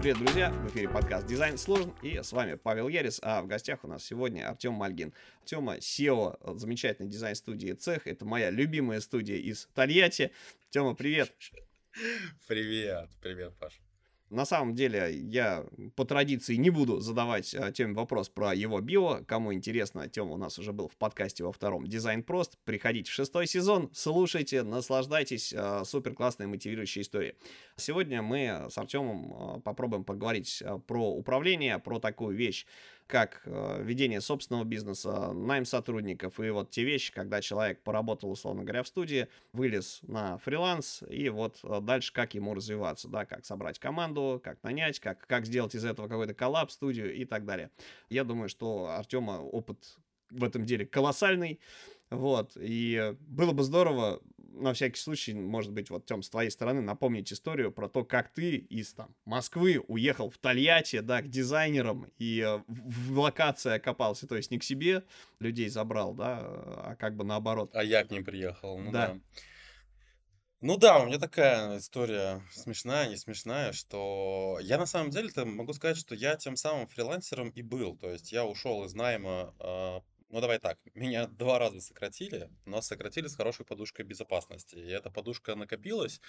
[0.00, 0.50] Привет, друзья!
[0.50, 4.02] В эфире подкаст «Дизайн сложен» и с вами Павел Ярис, а в гостях у нас
[4.02, 5.12] сегодня Артем Мальгин.
[5.44, 8.06] Тема SEO замечательной дизайн-студии «Цех».
[8.06, 10.32] Это моя любимая студия из Тольятти.
[10.70, 11.30] Тема, привет!
[12.48, 13.78] Привет, привет, Паш.
[14.30, 15.66] На самом деле, я
[15.96, 19.24] по традиции не буду задавать а, Теме вопрос про его био.
[19.26, 22.56] Кому интересно, Тема у нас уже был в подкасте во втором «Дизайн прост».
[22.64, 25.52] Приходите в шестой сезон, слушайте, наслаждайтесь.
[25.56, 27.34] А, супер классная мотивирующая история.
[27.74, 32.66] Сегодня мы с Артемом а, попробуем поговорить а, про управление, про такую вещь,
[33.10, 38.62] как э, ведение собственного бизнеса, найм сотрудников и вот те вещи, когда человек поработал, условно
[38.62, 43.44] говоря, в студии, вылез на фриланс и вот э, дальше как ему развиваться, да, как
[43.44, 47.70] собрать команду, как нанять, как, как сделать из этого какой-то коллаб, студию и так далее.
[48.08, 49.98] Я думаю, что Артема опыт
[50.30, 51.58] в этом деле колоссальный,
[52.10, 56.80] вот, и было бы здорово на всякий случай, может быть, вот, Тем, с твоей стороны
[56.80, 62.10] напомнить историю про то, как ты из там Москвы уехал в Тольятти, да, к дизайнерам
[62.18, 65.04] и э, в, в локации окопался, то есть не к себе
[65.38, 67.70] людей забрал, да, а как бы наоборот.
[67.74, 69.08] А я к ним приехал, ну да.
[69.08, 69.20] да.
[70.62, 75.72] Ну да, у меня такая история смешная, не смешная, что я на самом деле-то могу
[75.72, 77.96] сказать, что я тем самым фрилансером и был.
[77.96, 80.00] То есть я ушел из найма э,
[80.30, 80.78] ну, давай так.
[80.94, 84.76] Меня два раза сократили, но сократили с хорошей подушкой безопасности.
[84.76, 86.20] И эта подушка накопилась.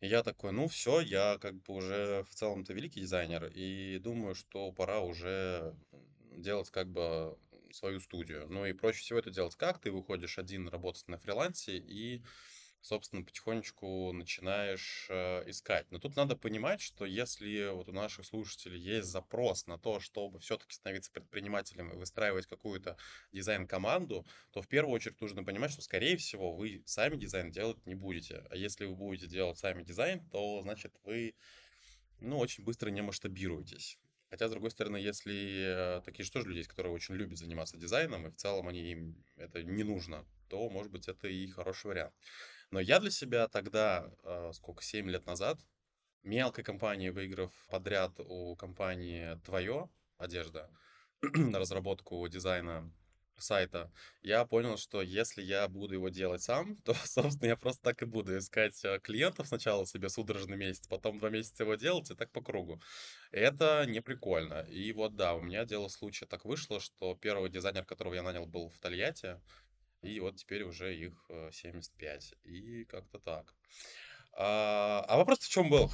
[0.00, 3.46] И я такой, ну все, я как бы уже в целом-то великий дизайнер.
[3.46, 5.74] И думаю, что пора уже
[6.36, 7.36] делать как бы
[7.72, 8.46] свою студию.
[8.48, 9.80] Ну и проще всего это делать как?
[9.80, 12.22] Ты выходишь один работать на фрилансе и
[12.86, 15.90] собственно, потихонечку начинаешь э, искать.
[15.90, 20.38] Но тут надо понимать, что если вот у наших слушателей есть запрос на то, чтобы
[20.38, 22.96] все-таки становиться предпринимателем и выстраивать какую-то
[23.32, 27.96] дизайн-команду, то в первую очередь нужно понимать, что, скорее всего, вы сами дизайн делать не
[27.96, 28.44] будете.
[28.50, 31.34] А если вы будете делать сами дизайн, то, значит, вы,
[32.20, 33.98] ну, очень быстро не масштабируетесь.
[34.30, 37.76] Хотя, с другой стороны, если э, такие же тоже люди есть, которые очень любят заниматься
[37.76, 41.86] дизайном, и в целом они им это не нужно, то, может быть, это и хороший
[41.88, 42.14] вариант.
[42.70, 45.58] Но я для себя тогда, э, сколько, 7 лет назад,
[46.22, 49.88] мелкой компании, выиграв подряд у компании «Твое»
[50.18, 50.70] одежда
[51.22, 52.92] на разработку дизайна
[53.38, 58.02] сайта, я понял, что если я буду его делать сам, то, собственно, я просто так
[58.02, 62.14] и буду искать э, клиентов сначала себе судорожный месяц, потом два месяца его делать и
[62.14, 62.80] так по кругу.
[63.30, 64.62] Это не прикольно.
[64.62, 68.46] И вот да, у меня дело случая так вышло, что первый дизайнер, которого я нанял,
[68.46, 69.40] был в Тольятти,
[70.02, 72.32] и вот теперь уже их 75.
[72.32, 73.54] Э, и как-то так.
[74.38, 75.90] А, а вопрос в чем был?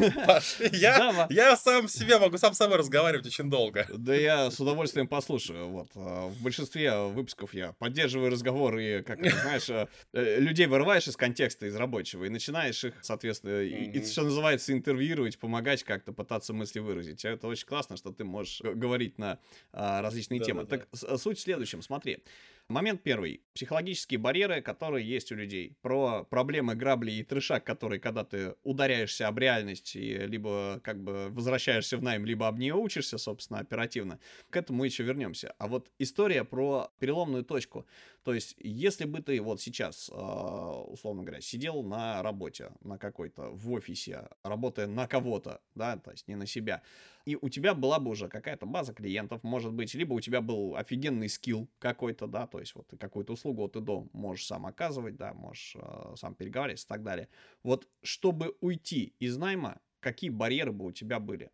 [0.72, 3.86] я, я сам себе могу сам с собой разговаривать очень долго.
[3.96, 5.68] Да я с удовольствием послушаю.
[5.68, 5.88] Вот.
[5.94, 11.16] А, в большинстве выпусков я поддерживаю разговор и, как знаешь, э, э, людей вырываешь из
[11.16, 16.80] контекста, из рабочего, и начинаешь их, соответственно, и, что называется, интервьюировать, помогать как-то пытаться мысли
[16.80, 17.24] выразить.
[17.24, 19.38] Это очень классно, что ты можешь говорить на
[19.72, 20.66] а, различные темы.
[20.66, 22.24] Так суть в следующем, смотри.
[22.70, 23.40] Момент первый.
[23.54, 25.78] Психологические барьеры, которые есть у людей.
[25.80, 31.30] Про проблемы грабли и трешак, которые, когда ты ударяешься об реальность и либо как бы
[31.30, 34.20] возвращаешься в найм, либо об нее учишься, собственно, оперативно.
[34.50, 35.54] К этому мы еще вернемся.
[35.58, 37.86] А вот история про переломную точку.
[38.28, 43.48] То есть, если бы ты вот сейчас, а, условно говоря, сидел на работе, на какой-то,
[43.52, 46.82] в офисе, работая на кого-то, да, то есть не на себя,
[47.24, 50.76] и у тебя была бы уже какая-то база клиентов, может быть, либо у тебя был
[50.76, 54.66] офигенный скилл какой-то, да, то есть вот ты какую-то услугу от и до можешь сам
[54.66, 57.30] оказывать, да, можешь э, сам переговаривать и так далее.
[57.62, 61.50] Вот чтобы уйти из найма, какие барьеры бы у тебя были?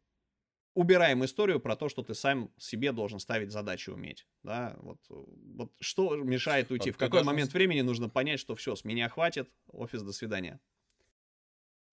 [0.74, 4.26] Убираем историю про то, что ты сам себе должен ставить задачи уметь.
[4.42, 6.90] Да, вот, вот что мешает уйти?
[6.90, 10.60] А в какой момент времени нужно понять, что все, с меня хватит, офис, до свидания.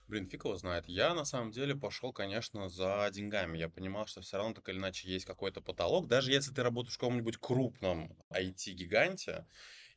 [0.07, 0.89] Блин, фиг его знает.
[0.89, 3.57] Я на самом деле пошел, конечно, за деньгами.
[3.57, 6.07] Я понимал, что все равно так или иначе есть какой-то потолок.
[6.07, 9.45] Даже если ты работаешь в каком-нибудь крупном IT-гиганте,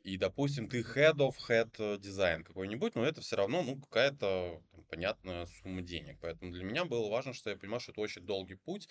[0.05, 5.47] и, допустим, ты head of head дизайн какой-нибудь, но это все равно, ну, какая-то понятная
[5.47, 6.19] сумма денег.
[6.21, 8.89] Поэтому для меня было важно, что я понимаю, что это очень долгий путь,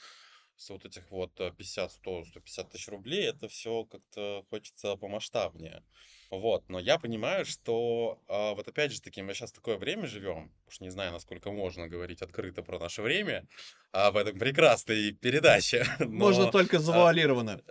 [0.57, 5.83] с вот этих вот 50, 100, 150 тысяч рублей, это все как-то хочется помасштабнее.
[6.30, 10.51] Вот, но я понимаю, что а, вот опять же таки мы сейчас такое время живем,
[10.68, 13.48] уж не знаю, насколько можно говорить открыто про наше время,
[13.92, 15.86] а в этом прекрасной передаче.
[16.00, 17.62] Но, можно только а, завуалированно.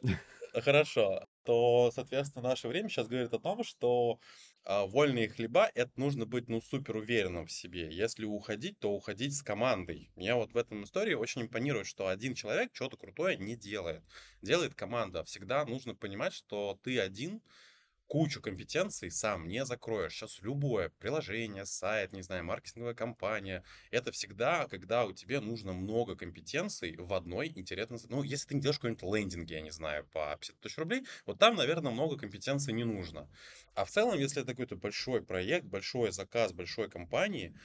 [0.61, 4.21] Хорошо, то, соответственно, наше время сейчас говорит о том, что
[4.65, 7.89] а, вольные хлеба это нужно быть ну супер уверенным в себе.
[7.91, 10.11] Если уходить, то уходить с командой.
[10.15, 14.03] Мне вот в этом истории очень импонирует, что один человек что-то крутое не делает.
[14.41, 15.25] Делает команда.
[15.25, 17.43] Всегда нужно понимать, что ты один
[18.13, 20.13] кучу компетенций сам не закроешь.
[20.13, 26.15] Сейчас любое приложение, сайт, не знаю, маркетинговая компания, это всегда, когда у тебя нужно много
[26.15, 28.01] компетенций в одной интересной...
[28.11, 31.39] Ну, если ты не делаешь какой-нибудь лендинг, я не знаю, по 50 тысяч рублей, вот
[31.39, 33.31] там, наверное, много компетенций не нужно.
[33.75, 37.59] А в целом, если это какой-то большой проект, большой заказ большой компании,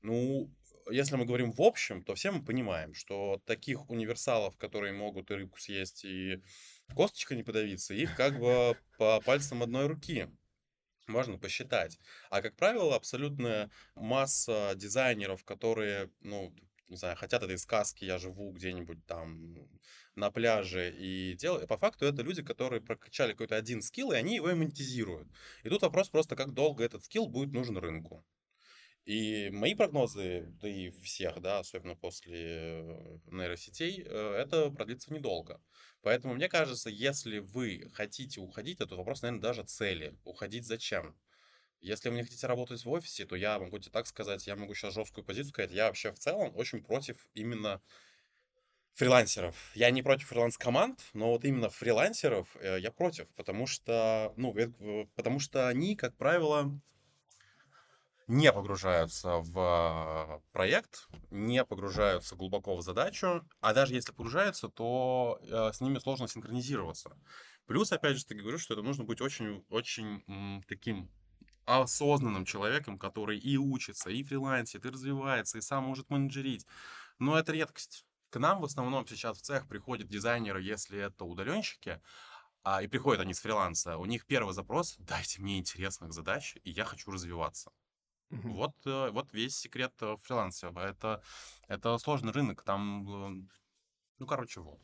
[0.00, 0.50] ну,
[0.90, 5.34] если мы говорим в общем, то все мы понимаем, что таких универсалов, которые могут и
[5.34, 6.42] рыбку съесть, и
[6.94, 10.28] косточка не подавиться, их как бы по пальцам одной руки
[11.06, 11.98] можно посчитать.
[12.30, 16.54] А, как правило, абсолютная масса дизайнеров, которые, ну,
[16.88, 19.56] не знаю, хотят этой сказки, я живу где-нибудь там
[20.16, 21.66] на пляже и делаю.
[21.66, 25.28] По факту это люди, которые прокачали какой-то один скилл, и они его монетизируют.
[25.62, 28.24] И тут вопрос просто, как долго этот скилл будет нужен рынку.
[29.06, 35.60] И мои прогнозы, да и всех, да, особенно после э, нейросетей, э, это продлится недолго.
[36.02, 40.16] Поэтому мне кажется, если вы хотите уходить, это вопрос, наверное, даже цели.
[40.24, 41.16] Уходить зачем?
[41.80, 44.74] Если вы не хотите работать в офисе, то я могу тебе так сказать, я могу
[44.74, 47.80] сейчас жесткую позицию сказать, я вообще в целом очень против именно
[48.92, 49.56] фрилансеров.
[49.74, 54.54] Я не против фриланс-команд, но вот именно фрилансеров э, я против, потому что, ну,
[55.14, 56.78] потому что они, как правило,
[58.30, 65.72] не погружаются в проект, не погружаются глубоко в задачу, а даже если погружаются, то э,
[65.72, 67.18] с ними сложно синхронизироваться.
[67.66, 71.10] Плюс, опять же, ты говоришь, что это нужно быть очень-очень таким
[71.64, 76.66] осознанным человеком, который и учится, и фрилансит, и развивается, и сам может менеджерить.
[77.18, 78.06] Но это редкость.
[78.30, 82.00] К нам в основном сейчас в цех приходят дизайнеры, если это удаленщики,
[82.62, 83.98] а, и приходят они с фриланса.
[83.98, 87.72] У них первый запрос— дайте мне интересных задач, и я хочу развиваться.
[88.30, 88.48] Угу.
[88.52, 90.72] Вот, э, вот весь секрет э, фриланса.
[90.76, 91.22] Это,
[91.68, 92.62] это сложный рынок.
[92.62, 93.48] Там, э,
[94.18, 94.78] ну, короче, вот.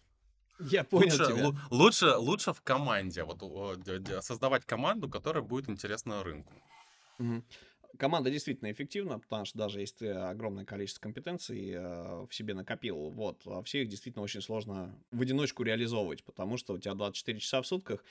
[0.58, 1.52] Я понял лучше, тебя.
[1.70, 3.22] лучше, лучше в команде.
[3.25, 3.43] Вот
[4.25, 6.52] создавать команду, которая будет интересна рынку.
[7.19, 7.43] Угу.
[7.98, 13.10] Команда действительно эффективна, потому что даже если ты огромное количество компетенций э, в себе накопил,
[13.10, 17.38] вот, а все их действительно очень сложно в одиночку реализовывать, потому что у тебя 24
[17.38, 18.04] часа в сутках,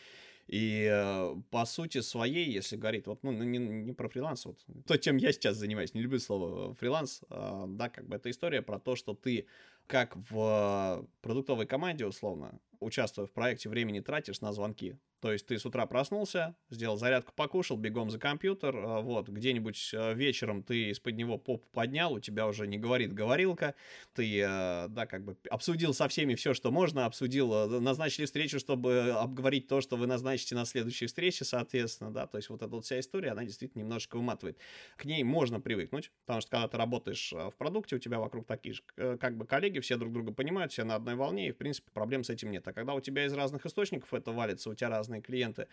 [0.48, 4.98] и э, по сути своей, если говорить, вот, ну, не, не про фриланс, вот, то,
[4.98, 8.80] чем я сейчас занимаюсь, не люблю слово фриланс, э, да, как бы это история про
[8.80, 9.48] то, что ты
[9.88, 14.98] как в продуктовой команде, условно, участвуя в проекте, времени тратишь на звонки.
[15.26, 19.92] То есть ты с утра проснулся, сделал зарядку, покушал, бегом за компьютер, а, вот, где-нибудь
[19.96, 23.74] а, вечером ты из-под него поп поднял, у тебя уже не говорит говорилка,
[24.14, 29.16] ты, а, да, как бы обсудил со всеми все, что можно, обсудил, назначили встречу, чтобы
[29.18, 32.86] обговорить то, что вы назначите на следующей встрече, соответственно, да, то есть вот эта вот
[32.86, 34.60] вся история, она действительно немножечко выматывает.
[34.96, 38.76] К ней можно привыкнуть, потому что когда ты работаешь в продукте, у тебя вокруг такие
[38.76, 41.58] же, э, как бы коллеги, все друг друга понимают, все на одной волне, и, в
[41.58, 42.68] принципе, проблем с этим нет.
[42.68, 45.68] А когда у тебя из разных источников это валится, у тебя разные разные клиенты,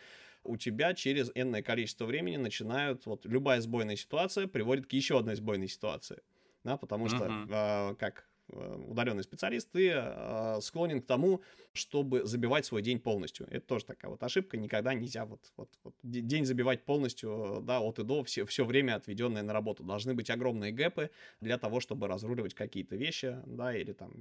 [0.44, 5.37] у тебя через энное количество времени начинают, вот любая сбойная ситуация приводит к еще одной
[5.37, 6.21] сбойной ситуации.
[6.65, 7.93] Да, потому что, uh-huh.
[7.93, 13.47] э, как удаленный специалист, ты э, склонен к тому, чтобы забивать свой день полностью.
[13.51, 14.57] Это тоже такая вот ошибка.
[14.57, 18.97] Никогда нельзя вот, вот, вот день забивать полностью, да, от и до, все, все время
[18.97, 19.83] отведенное на работу.
[19.83, 21.11] Должны быть огромные гэпы
[21.41, 24.13] для того, чтобы разруливать какие-то вещи, да, или там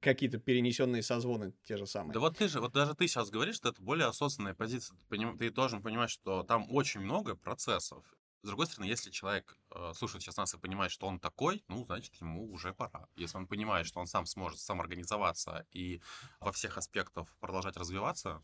[0.00, 2.14] какие-то перенесенные созвоны те же самые.
[2.14, 4.96] Да вот ты же, вот даже ты сейчас говоришь, что это более осознанная позиция.
[4.96, 8.04] Ты, поним, ты должен понимать, что там очень много процессов.
[8.42, 11.84] С другой стороны, если человек э, слушает сейчас нас и понимает, что он такой, ну,
[11.84, 13.06] значит, ему уже пора.
[13.14, 16.00] Если он понимает, что он сам сможет самоорганизоваться и
[16.40, 18.42] во всех аспектах продолжать развиваться,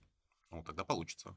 [0.50, 1.36] ну, тогда получится.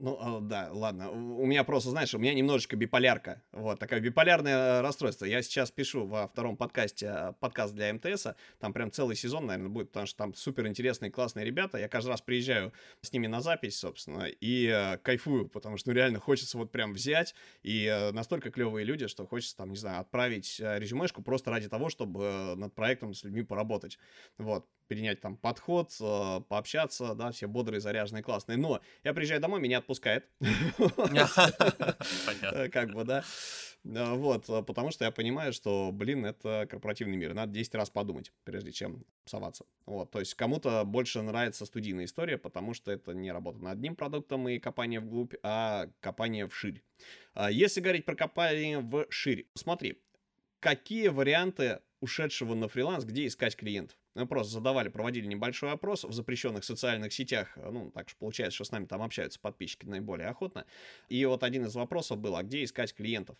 [0.00, 1.10] Ну, а, да, ладно.
[1.10, 3.42] У меня просто, знаешь, у меня немножечко биполярка.
[3.50, 5.24] Вот, такое биполярное расстройство.
[5.24, 8.28] Я сейчас пишу во втором подкасте а, подкаст для МТС.
[8.60, 11.78] Там прям целый сезон, наверное, будет, потому что там супер интересные, классные ребята.
[11.78, 15.96] Я каждый раз приезжаю с ними на запись, собственно, и э, кайфую, потому что, ну,
[15.96, 17.34] реально хочется вот прям взять.
[17.64, 21.68] И э, настолько клевые люди, что хочется, там, не знаю, отправить э, резюмешку просто ради
[21.68, 23.98] того, чтобы э, над проектом с людьми поработать.
[24.38, 28.56] Вот перенять там подход, э, пообщаться, да, все бодрые, заряженные, классные.
[28.56, 30.26] Но я приезжаю домой, меня отпускает.
[32.40, 33.22] Э, как бы, да.
[33.84, 37.34] Э, вот, потому что я понимаю, что, блин, это корпоративный мир.
[37.34, 39.64] Надо 10 раз подумать, прежде чем соваться.
[39.86, 43.94] Вот, то есть кому-то больше нравится студийная история, потому что это не работа над одним
[43.94, 46.82] продуктом и копание вглубь, а копание вширь.
[47.50, 50.02] Если говорить про копание вширь, смотри,
[50.60, 53.96] какие варианты ушедшего на фриланс, где искать клиентов?
[54.14, 57.56] Мы просто задавали, проводили небольшой опрос в запрещенных социальных сетях.
[57.56, 60.66] Ну, так же получается, что с нами там общаются подписчики наиболее охотно.
[61.08, 63.36] И вот один из вопросов был, а где искать клиентов?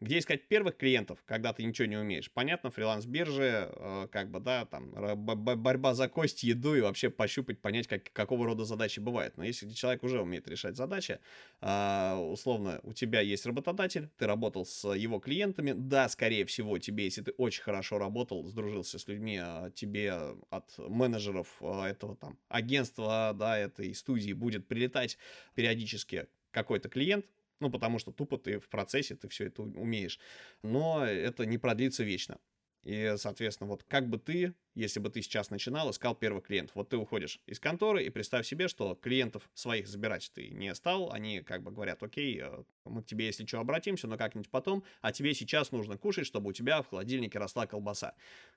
[0.00, 2.30] Где искать первых клиентов, когда ты ничего не умеешь?
[2.30, 7.86] Понятно, фриланс-биржи, э, как бы, да, там, борьба за кость, еду и вообще пощупать, понять,
[7.86, 9.36] как, какого рода задачи бывают.
[9.36, 11.20] Но если человек уже умеет решать задачи,
[11.60, 17.04] э, условно, у тебя есть работодатель, ты работал с его клиентами, да, скорее всего, тебе,
[17.04, 20.12] если ты очень хорошо работал, сдружился с людьми, э, тебе
[20.50, 25.18] от менеджеров этого там агентства, да, этой студии будет прилетать
[25.54, 27.26] периодически какой-то клиент,
[27.60, 30.18] ну, потому что тупо ты в процессе, ты все это умеешь.
[30.62, 32.38] Но это не продлится вечно.
[32.84, 36.76] И, соответственно, вот как бы ты, если бы ты сейчас начинал, искал первых клиентов.
[36.76, 41.10] Вот ты уходишь из конторы и представь себе, что клиентов своих забирать ты не стал.
[41.10, 44.84] Они как бы говорят, окей, э, мы к тебе, если что, обратимся, но как-нибудь потом.
[45.00, 48.14] А тебе сейчас нужно кушать, чтобы у тебя в холодильнике росла колбаса.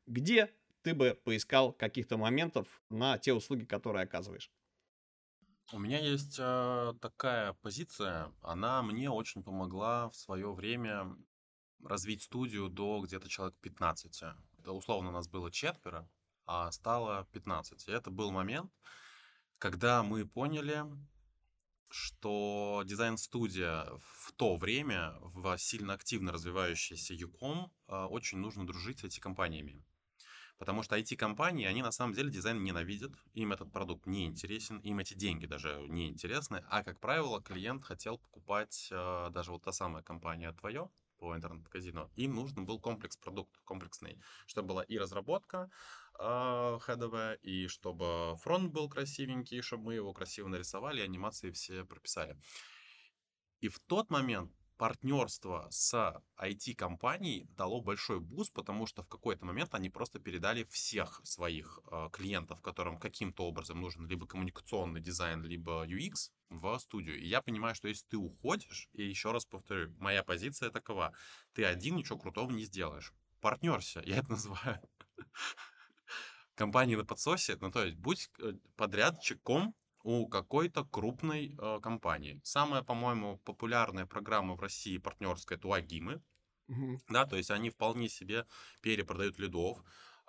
[0.07, 0.49] Где
[0.81, 4.51] ты бы поискал каких-то моментов на те услуги, которые оказываешь?
[5.73, 11.13] У меня есть э, такая позиция, она мне очень помогла в свое время
[11.83, 14.23] развить студию до где-то человек 15.
[14.59, 16.09] Это условно нас было четверо,
[16.45, 17.89] а стало 15.
[17.89, 18.71] И это был момент,
[19.57, 20.85] когда мы поняли,
[21.89, 29.03] что дизайн-студия в то время в сильно активно развивающейся Юком э, очень нужно дружить с
[29.03, 29.83] этими компаниями.
[30.57, 34.99] Потому что IT-компании, они на самом деле дизайн ненавидят, им этот продукт не интересен, им
[34.99, 39.71] эти деньги даже не интересны, а, как правило, клиент хотел покупать э, даже вот та
[39.71, 45.69] самая компания твое, по интернет-магазину, им нужен был комплекс продукт, комплексный, чтобы была и разработка
[46.19, 51.83] э, хардовая, и чтобы фронт был красивенький, чтобы мы его красиво нарисовали, и анимации все
[51.85, 52.37] прописали.
[53.61, 59.73] И в тот момент партнерство с IT-компанией дало большой буст, потому что в какой-то момент
[59.73, 65.85] они просто передали всех своих э, клиентов, которым каким-то образом нужен либо коммуникационный дизайн, либо
[65.85, 67.19] UX в студию.
[67.19, 71.13] И я понимаю, что если ты уходишь, и еще раз повторю, моя позиция такова,
[71.53, 73.13] ты один ничего крутого не сделаешь.
[73.41, 74.81] Партнерся, я это называю
[76.57, 79.75] компании на подсосе, ну то есть будь э, подрядчиком
[80.07, 82.39] у какой-то крупной э, компании.
[82.41, 86.21] Самая, по-моему, популярная программа в России партнерская это у Агимы.
[86.69, 87.01] Угу.
[87.09, 88.45] Да, то есть они вполне себе
[88.79, 89.83] перепродают лидов.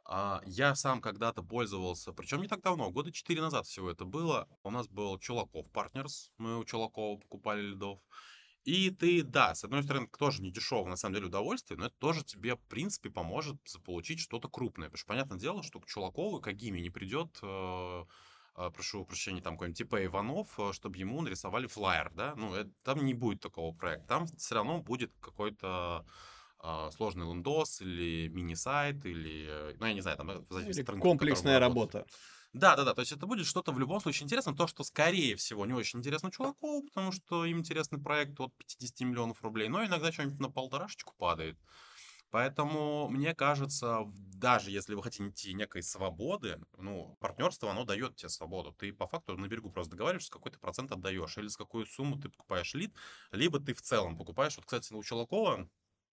[0.04, 4.48] А, я сам когда-то пользовался, причем не так давно, года 4 назад всего это было.
[4.64, 8.00] У нас был Чулаков Партнерс, мы у Чулакова покупали лидов.
[8.64, 11.94] И ты, да, с одной стороны, тоже не дешевое, на самом деле, удовольствие, но это
[12.00, 14.88] тоже тебе, в принципе, поможет заполучить что-то крупное.
[14.88, 18.04] Потому что, понятное дело, что к Чулакову, к Агиме не придет э,
[18.74, 23.04] прошу прощения, там какой-нибудь типа Иванов, э, чтобы ему нарисовали флайер, да, ну, это, там
[23.04, 26.04] не будет такого проекта, там все равно будет какой-то
[26.62, 31.58] э, сложный лендос или мини-сайт, или, э, ну, я не знаю, там, э, или комплексная
[31.58, 32.04] работа.
[32.54, 32.94] Да, да, да.
[32.94, 34.56] То есть это будет что-то в любом случае интересно.
[34.56, 39.00] То, что, скорее всего, не очень интересно чуваку, потому что им интересный проект от 50
[39.00, 39.68] миллионов рублей.
[39.68, 41.58] Но иногда что-нибудь на полторашечку падает.
[42.30, 48.72] Поэтому, мне кажется, даже если вы хотите некой свободы, ну, партнерство, оно дает тебе свободу.
[48.72, 52.18] Ты по факту на берегу просто договариваешься, какой ты процент отдаешь, или с какой сумму
[52.18, 52.94] ты покупаешь лид,
[53.32, 54.56] либо ты в целом покупаешь.
[54.56, 55.68] Вот, кстати, у Челакова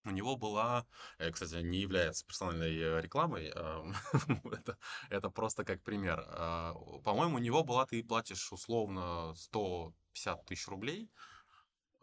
[0.06, 0.86] у него была,
[1.18, 3.48] э, кстати, не является персональной э, рекламой,
[4.52, 4.78] это,
[5.10, 6.24] это просто как пример.
[6.28, 11.10] А, по-моему, у него была, ты платишь условно 150 тысяч рублей,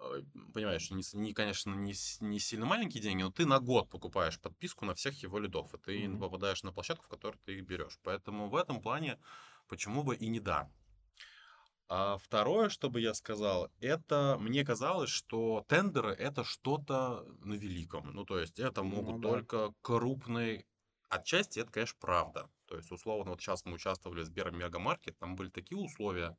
[0.03, 4.41] Э, понимаешь, не, не конечно, не, не сильно маленькие деньги, но ты на год покупаешь
[4.41, 6.19] подписку на всех его лидов, и ты mm-hmm.
[6.19, 7.99] попадаешь на площадку, в которой ты их берешь.
[8.03, 9.19] Поэтому в этом плане
[9.69, 10.71] почему бы и не да.
[11.89, 18.13] А второе, что бы я сказал, это мне казалось, что тендеры это что-то на великом.
[18.15, 19.29] Ну, то есть это могут ну, да.
[19.29, 20.65] только крупные.
[21.11, 22.49] Отчасти это, конечно, правда.
[22.67, 26.35] То есть, условно, вот сейчас мы участвовали в Сбермегамаркет, там были такие условия,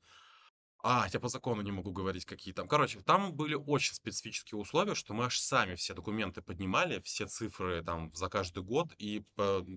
[0.83, 2.67] а, я по закону не могу говорить, какие там.
[2.67, 7.81] Короче, там были очень специфические условия, что мы аж сами все документы поднимали, все цифры
[7.83, 9.23] там за каждый год и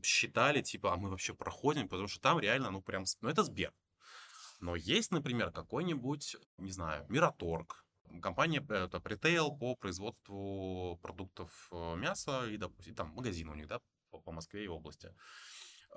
[0.02, 3.72] считали, типа, а мы вообще проходим, потому что там реально, ну, прям, ну, это Сбер.
[4.58, 7.84] Но есть, например, какой-нибудь, не знаю, Мираторг,
[8.20, 13.80] компания, это ритейл по производству продуктов э, мяса и, допустим, там магазин у них, да,
[14.10, 15.14] по Москве и области.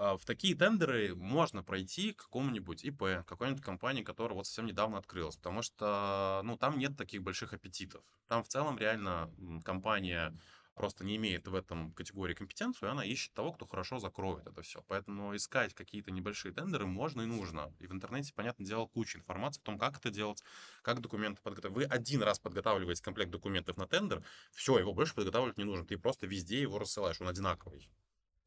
[0.02, 4.98] А, в такие тендеры можно пройти к какому-нибудь ИП, какой-нибудь компании, которая вот совсем недавно
[4.98, 8.02] открылась, потому что, ну, там нет таких больших аппетитов.
[8.30, 9.30] Там в целом реально
[9.66, 10.34] компания
[10.74, 14.62] просто не имеет в этом категории компетенцию, и она ищет того, кто хорошо закроет это
[14.62, 14.82] все.
[14.88, 17.74] Поэтому искать какие-то небольшие тендеры можно и нужно.
[17.80, 20.42] И в интернете, понятное дело, куча информации о том, как это делать,
[20.82, 21.76] как документы подготовить.
[21.76, 25.86] Вы один раз подготавливаете комплект документов на тендер, все, его больше подготавливать не нужно.
[25.86, 27.90] Ты просто везде его рассылаешь, он одинаковый.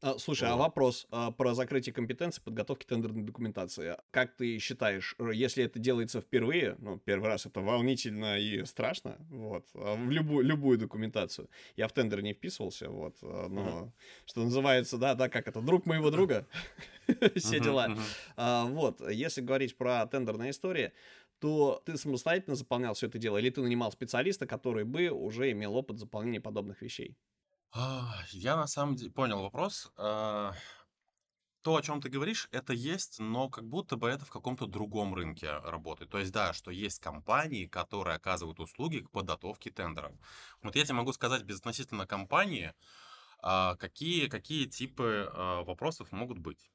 [0.03, 3.95] А, слушай, а вопрос а, про закрытие компетенции подготовки тендерной документации.
[4.11, 9.15] Как ты считаешь, э, если это делается впервые, ну, первый раз это волнительно и страшно,
[9.29, 11.49] вот, а в любую, любую документацию.
[11.77, 13.91] Я в тендер не вписывался, вот, а, но, uh-huh.
[14.25, 16.45] что называется, да, да, как это, друг моего друга,
[17.37, 17.95] все дела.
[18.35, 20.91] Вот, если говорить про тендерные истории,
[21.39, 25.77] то ты самостоятельно заполнял все это дело, или ты нанимал специалиста, который бы уже имел
[25.77, 27.15] опыт заполнения подобных вещей?
[27.75, 29.91] А, я на самом деле понял вопрос.
[29.97, 30.53] А,
[31.63, 35.15] то, о чем ты говоришь, это есть, но как будто бы это в каком-то другом
[35.15, 36.11] рынке работает.
[36.11, 40.13] То есть, да, что есть компании, которые оказывают услуги к подготовке тендеров.
[40.61, 42.73] Вот я тебе могу сказать безотносительно компании,
[43.39, 45.31] а, какие, какие типы
[45.65, 46.69] вопросов могут быть.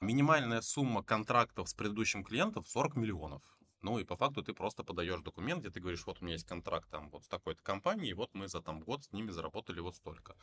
[0.00, 3.42] Минимальная сумма контрактов с предыдущим клиентом 40 миллионов.
[3.82, 6.46] Ну и по факту ты просто подаешь документ, где ты говоришь, вот у меня есть
[6.46, 9.94] контракт там вот с такой-то компанией, вот мы за там год с ними заработали вот
[9.94, 10.34] столько.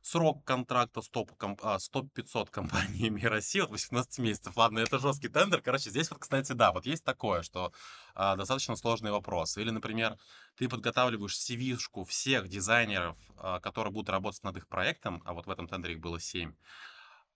[0.00, 4.56] Срок контракта с топ, комп, а, 500 компаниями России от 18 месяцев.
[4.56, 5.60] Ладно, это жесткий тендер.
[5.60, 7.72] Короче, здесь вот, кстати, да, вот есть такое, что
[8.14, 9.58] а, достаточно сложный вопрос.
[9.58, 10.16] Или, например,
[10.56, 15.50] ты подготавливаешь CV-шку всех дизайнеров, а, которые будут работать над их проектом, а вот в
[15.50, 16.54] этом тендере их было 7,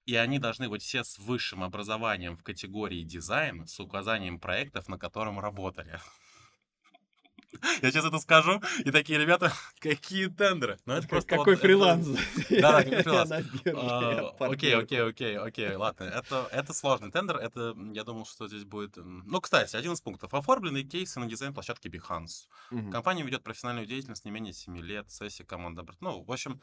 [0.06, 4.98] и они должны быть все с высшим образованием в категории дизайн с указанием проектов, на
[4.98, 5.98] котором работали.
[7.82, 10.78] Я сейчас это скажу, и такие ребята, какие тендеры.
[10.86, 12.08] Ну, это просто какой вот, фриланс.
[12.08, 12.60] Это...
[12.60, 13.30] Да, да, какой фриланс.
[13.76, 16.04] А, окей, окей, окей, окей, ладно.
[16.04, 17.36] Это, это сложный тендер.
[17.36, 18.96] Это, я думал, что здесь будет...
[18.96, 20.34] Ну, кстати, один из пунктов.
[20.34, 22.48] Оформленные кейсы на дизайн-площадке Behance.
[22.70, 22.90] Угу.
[22.90, 25.84] Компания ведет профессиональную деятельность не менее 7 лет, сессия команда.
[26.00, 26.60] Ну, в общем,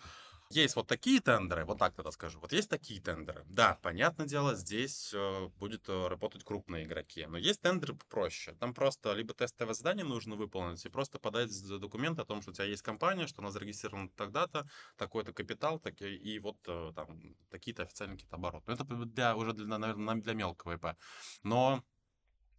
[0.51, 3.43] есть вот такие тендеры, вот так тогда скажу, вот есть такие тендеры.
[3.47, 8.55] Да, понятное дело, здесь э, будет э, работать крупные игроки, но есть тендеры попроще.
[8.59, 12.53] Там просто либо тестовое задание нужно выполнить, и просто подать документ о том, что у
[12.53, 17.83] тебя есть компания, что она зарегистрирована тогда-то, такой-то капитал, так, и вот э, там такие-то
[17.83, 18.65] официальные какие-то обороты.
[18.67, 20.97] Но это для, уже, для, наверное, для мелкого ИП.
[21.43, 21.83] Но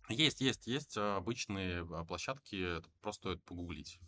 [0.09, 4.01] есть, есть, есть обычные площадки, просто стоит погуглить.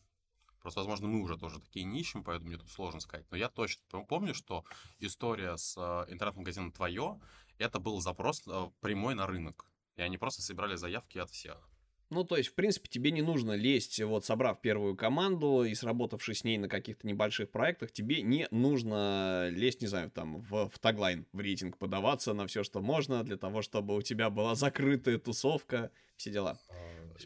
[0.65, 3.27] Просто, возможно, мы уже тоже такие не ищем, поэтому мне тут сложно сказать.
[3.31, 4.65] Но я точно помню, что
[4.99, 7.21] история с э, интернет-магазином «Твое»—
[7.59, 9.67] это был запрос э, прямой на рынок.
[9.97, 11.69] И они просто собирали заявки от всех.
[12.15, 16.39] Ну, то есть, в принципе, тебе не нужно лезть, вот собрав первую команду и сработавшись
[16.39, 20.79] с ней на каких-то небольших проектах, тебе не нужно лезть, не знаю, там, в, в
[20.79, 25.19] таглайн, в рейтинг подаваться на все, что можно, для того, чтобы у тебя была закрытая
[25.19, 26.59] тусовка, все дела.
[26.69, 26.75] А,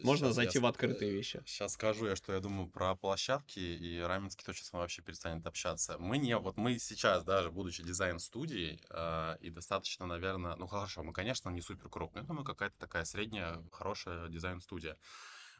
[0.03, 1.41] можно сейчас зайти в открытые вещи.
[1.45, 5.45] Сейчас скажу я, что я думаю про площадки, и Раменский точно с вами вообще перестанет
[5.45, 5.97] общаться.
[5.97, 11.13] Мы не, вот мы сейчас, даже будучи дизайн-студией, э, и достаточно, наверное, ну хорошо, мы,
[11.13, 14.97] конечно, не супер крупные, но мы какая-то такая средняя, хорошая дизайн-студия.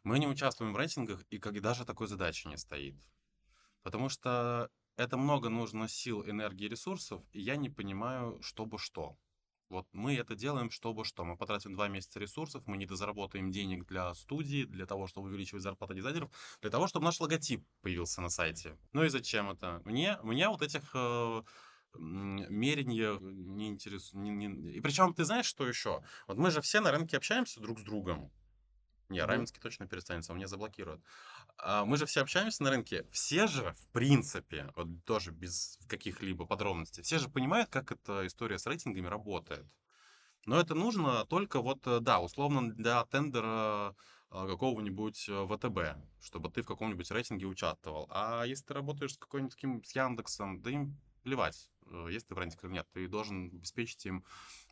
[0.03, 2.95] Мы не участвуем в рейтингах, и как даже такой задачи не стоит.
[3.83, 9.17] Потому что это много нужно сил, энергии, ресурсов, и я не понимаю, чтобы что.
[9.69, 11.23] Вот мы это делаем, чтобы что?
[11.23, 15.61] Мы потратим два месяца ресурсов, мы не дозаработаем денег для студии, для того, чтобы увеличивать
[15.61, 18.77] зарплату дизайнеров, для того, чтобы наш логотип появился на сайте.
[18.93, 19.81] Ну и зачем это?
[19.85, 21.43] Мне, мне вот этих э,
[21.97, 24.23] меренья не интересует.
[24.23, 24.71] Не, не...
[24.71, 26.01] И причем ты знаешь, что еще?
[26.27, 28.31] Вот мы же все на рынке общаемся друг с другом.
[29.09, 31.01] Не, Раменский точно перестанется, он меня заблокирует.
[31.57, 33.05] А мы же все общаемся на рынке.
[33.11, 38.59] Все же, в принципе, вот тоже без каких-либо подробностей, все же понимают, как эта история
[38.59, 39.65] с рейтингами работает.
[40.45, 43.95] Но это нужно только вот, э, да, условно для тендера
[44.31, 48.07] э, какого-нибудь э, ВТБ, чтобы ты в каком-нибудь рейтинге участвовал.
[48.09, 51.69] А если ты работаешь с какой-нибудь таким, с Яндексом, да им плевать,
[52.09, 52.87] есть ты в рейтинге или нет.
[52.93, 54.23] Ты должен обеспечить им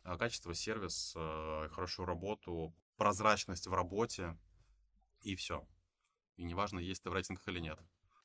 [0.02, 4.36] качество, сервис, хорошую работу, прозрачность в работе,
[5.22, 5.66] и все.
[6.36, 7.78] И неважно, есть ты в рейтингах или нет.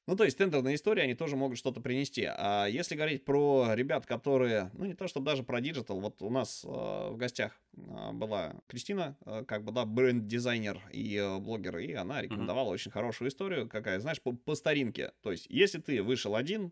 [0.05, 2.25] Ну, то есть тендерные истории, они тоже могут что-то принести.
[2.25, 6.29] А если говорить про ребят, которые, ну, не то чтобы даже про digital, вот у
[6.29, 11.93] нас э, в гостях была Кристина, э, как бы, да, бренд-дизайнер и э, блогер, и
[11.93, 12.73] она рекомендовала mm-hmm.
[12.73, 15.11] очень хорошую историю, какая, знаешь, по, по старинке.
[15.21, 16.71] То есть, если ты вышел один,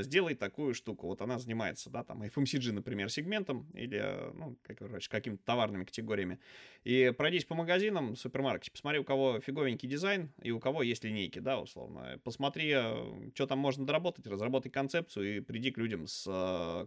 [0.00, 1.08] сделай такую штуку.
[1.08, 4.02] Вот она занимается, да, там, FMCG, например, сегментом или,
[4.34, 6.38] ну, как, короче, какими-то товарными категориями.
[6.84, 11.38] И пройдись по магазинам, супермаркете, посмотри, у кого фиговенький дизайн и у кого есть линейки,
[11.38, 12.20] да, условно.
[12.24, 12.74] Посмотри
[13.34, 16.24] что там можно доработать, разработай концепцию и приди к людям с,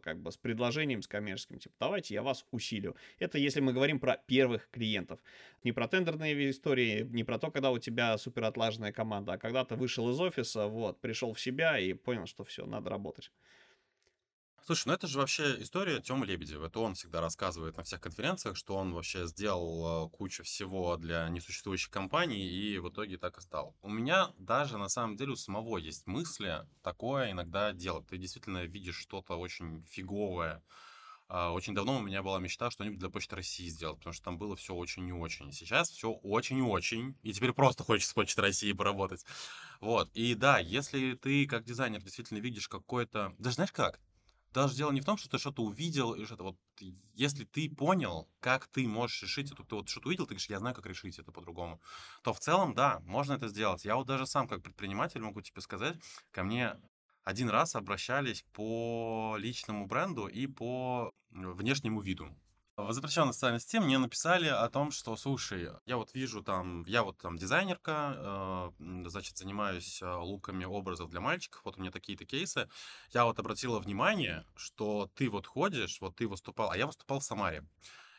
[0.04, 2.96] как бы, с предложением, с коммерческим, типа, давайте я вас усилю.
[3.20, 5.20] Это если мы говорим про первых клиентов.
[5.64, 9.66] Не про тендерные истории, не про то, когда у тебя супер отлаженная команда, а когда
[9.66, 13.32] ты вышел из офиса, вот, пришел в себя и понял, что все, надо работать.
[14.64, 16.68] Слушай, ну это же вообще история Тёмы Лебедева.
[16.68, 21.28] Это он всегда рассказывает на всех конференциях, что он вообще сделал э, кучу всего для
[21.30, 23.76] несуществующих компаний и в итоге так и стал.
[23.82, 28.06] У меня даже на самом деле у самого есть мысли такое иногда делать.
[28.06, 30.62] Ты действительно видишь что-то очень фиговое,
[31.32, 34.58] очень давно у меня была мечта что-нибудь для Почты России сделать, потому что там было
[34.58, 35.54] все очень и очень.
[35.54, 39.26] Сейчас все очень очень, и теперь просто хочется с Почтой России поработать.
[39.80, 43.34] Вот, и да, если ты как дизайнер действительно видишь какой-то...
[43.38, 44.02] Даже знаешь как?
[44.52, 46.58] Даже дело не в том, что ты что-то увидел, и что-то вот...
[47.14, 50.60] Если ты понял, как ты можешь решить это, ты вот что-то увидел, ты говоришь, я
[50.60, 51.80] знаю, как решить это по-другому,
[52.24, 53.86] то в целом, да, можно это сделать.
[53.86, 55.96] Я вот даже сам как предприниматель могу тебе сказать,
[56.32, 56.76] ко мне
[57.24, 62.30] один раз обращались по личному бренду и по внешнему виду.
[62.78, 67.04] В запрещенной социальной сети мне написали о том, что, слушай, я вот вижу там, я
[67.04, 72.26] вот там дизайнерка, э, значит, занимаюсь э, луками образов для мальчиков, вот у меня такие-то
[72.26, 72.70] кейсы.
[73.12, 77.24] Я вот обратила внимание, что ты вот ходишь, вот ты выступал, а я выступал в
[77.24, 77.66] Самаре.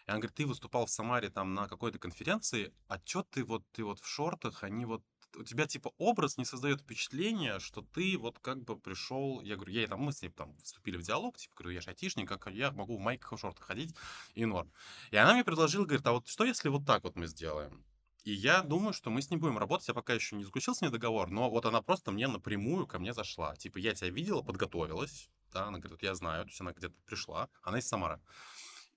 [0.07, 3.65] И он говорит, ты выступал в Самаре там на какой-то конференции, а чё ты вот,
[3.73, 5.03] ты вот в шортах, они вот
[5.37, 9.73] у тебя типа образ не создает впечатление, что ты вот как бы пришел, я говорю,
[9.73, 12.47] я там, мы с ней там вступили в диалог, типа, говорю, я же айтишник, как
[12.53, 13.95] я могу в майках и шортах ходить,
[14.35, 14.73] и норм.
[15.11, 17.85] И она мне предложила, говорит, а вот что если вот так вот мы сделаем?
[18.25, 19.89] И я думаю, что мы с ней будем работать.
[19.89, 23.01] Я пока еще не заключил с ней договор, но вот она просто мне напрямую ко
[23.01, 23.57] мне зашла.
[23.57, 25.29] Типа, я тебя видела, подготовилась.
[25.53, 27.49] Да, она говорит, я знаю, то есть она где-то пришла.
[27.63, 28.21] Она из Самары.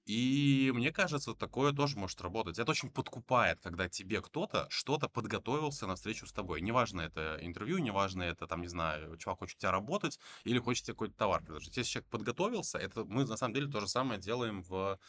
[0.06, 2.60] И мне кажется, такое тоже может работать.
[2.60, 6.62] Это очень подкупает, когда тебе кто-то что-то подготовился на встречу с тобой.
[6.62, 10.86] Неважно, это интервью, неважно, это, там, не знаю, чувак хочет у тебя работать или хочет
[10.86, 11.76] тебе какой-то товар предложить.
[11.76, 15.00] Если человек подготовился, это мы на самом деле то же самое делаем в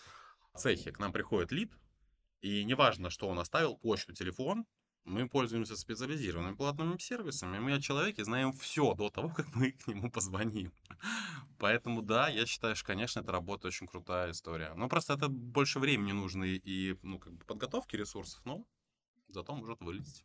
[0.57, 0.93] цехе.
[0.93, 1.73] К нам приходит лид,
[2.41, 4.65] и неважно, что он оставил, почту, телефон,
[5.07, 7.59] мы пользуемся специализированными платными сервисами.
[7.59, 10.73] Мы о человеке знаем все до того, как мы к нему позвоним.
[11.59, 14.75] Поэтому да, я считаю, что, конечно, это работа очень крутая история.
[14.75, 18.67] Но просто это больше времени нужно и, ну, как бы подготовки ресурсов, но
[19.29, 20.25] зато может вылезть.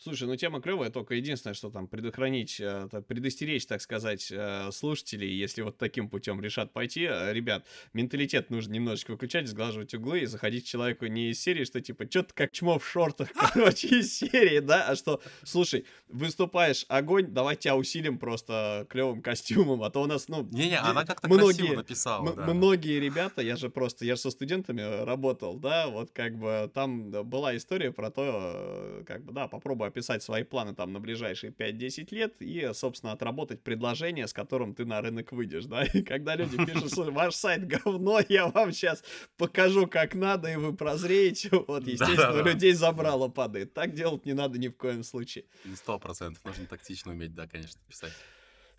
[0.00, 5.36] Слушай, ну тема клевая, только единственное, что там предохранить, э, предостеречь, так сказать, э, слушателей,
[5.36, 7.02] если вот таким путем решат пойти.
[7.02, 11.64] Э, ребят, менталитет нужно немножечко выключать, сглаживать углы и заходить к человеку не из серии,
[11.64, 16.86] что типа, что-то как чмо в шортах, короче, из серии, да, а что, слушай, выступаешь,
[16.88, 20.44] огонь, давай тебя усилим просто клевым костюмом, а то у нас, ну...
[20.52, 22.46] Не-не, она как-то многие, написала, да.
[22.46, 27.10] Многие ребята, я же просто, я же со студентами работал, да, вот как бы там
[27.10, 32.14] была история про то, как бы, да, попробуй описать свои планы там на ближайшие 5-10
[32.14, 36.56] лет и, собственно, отработать предложение, с которым ты на рынок выйдешь, да, и когда люди
[36.66, 39.02] пишут, ваш сайт говно, я вам сейчас
[39.36, 43.74] покажу, как надо, и вы прозреете, вот, естественно, людей забрало падает.
[43.74, 45.44] Так делать не надо ни в коем случае.
[45.74, 48.12] Сто процентов, нужно тактично уметь, да, конечно, писать.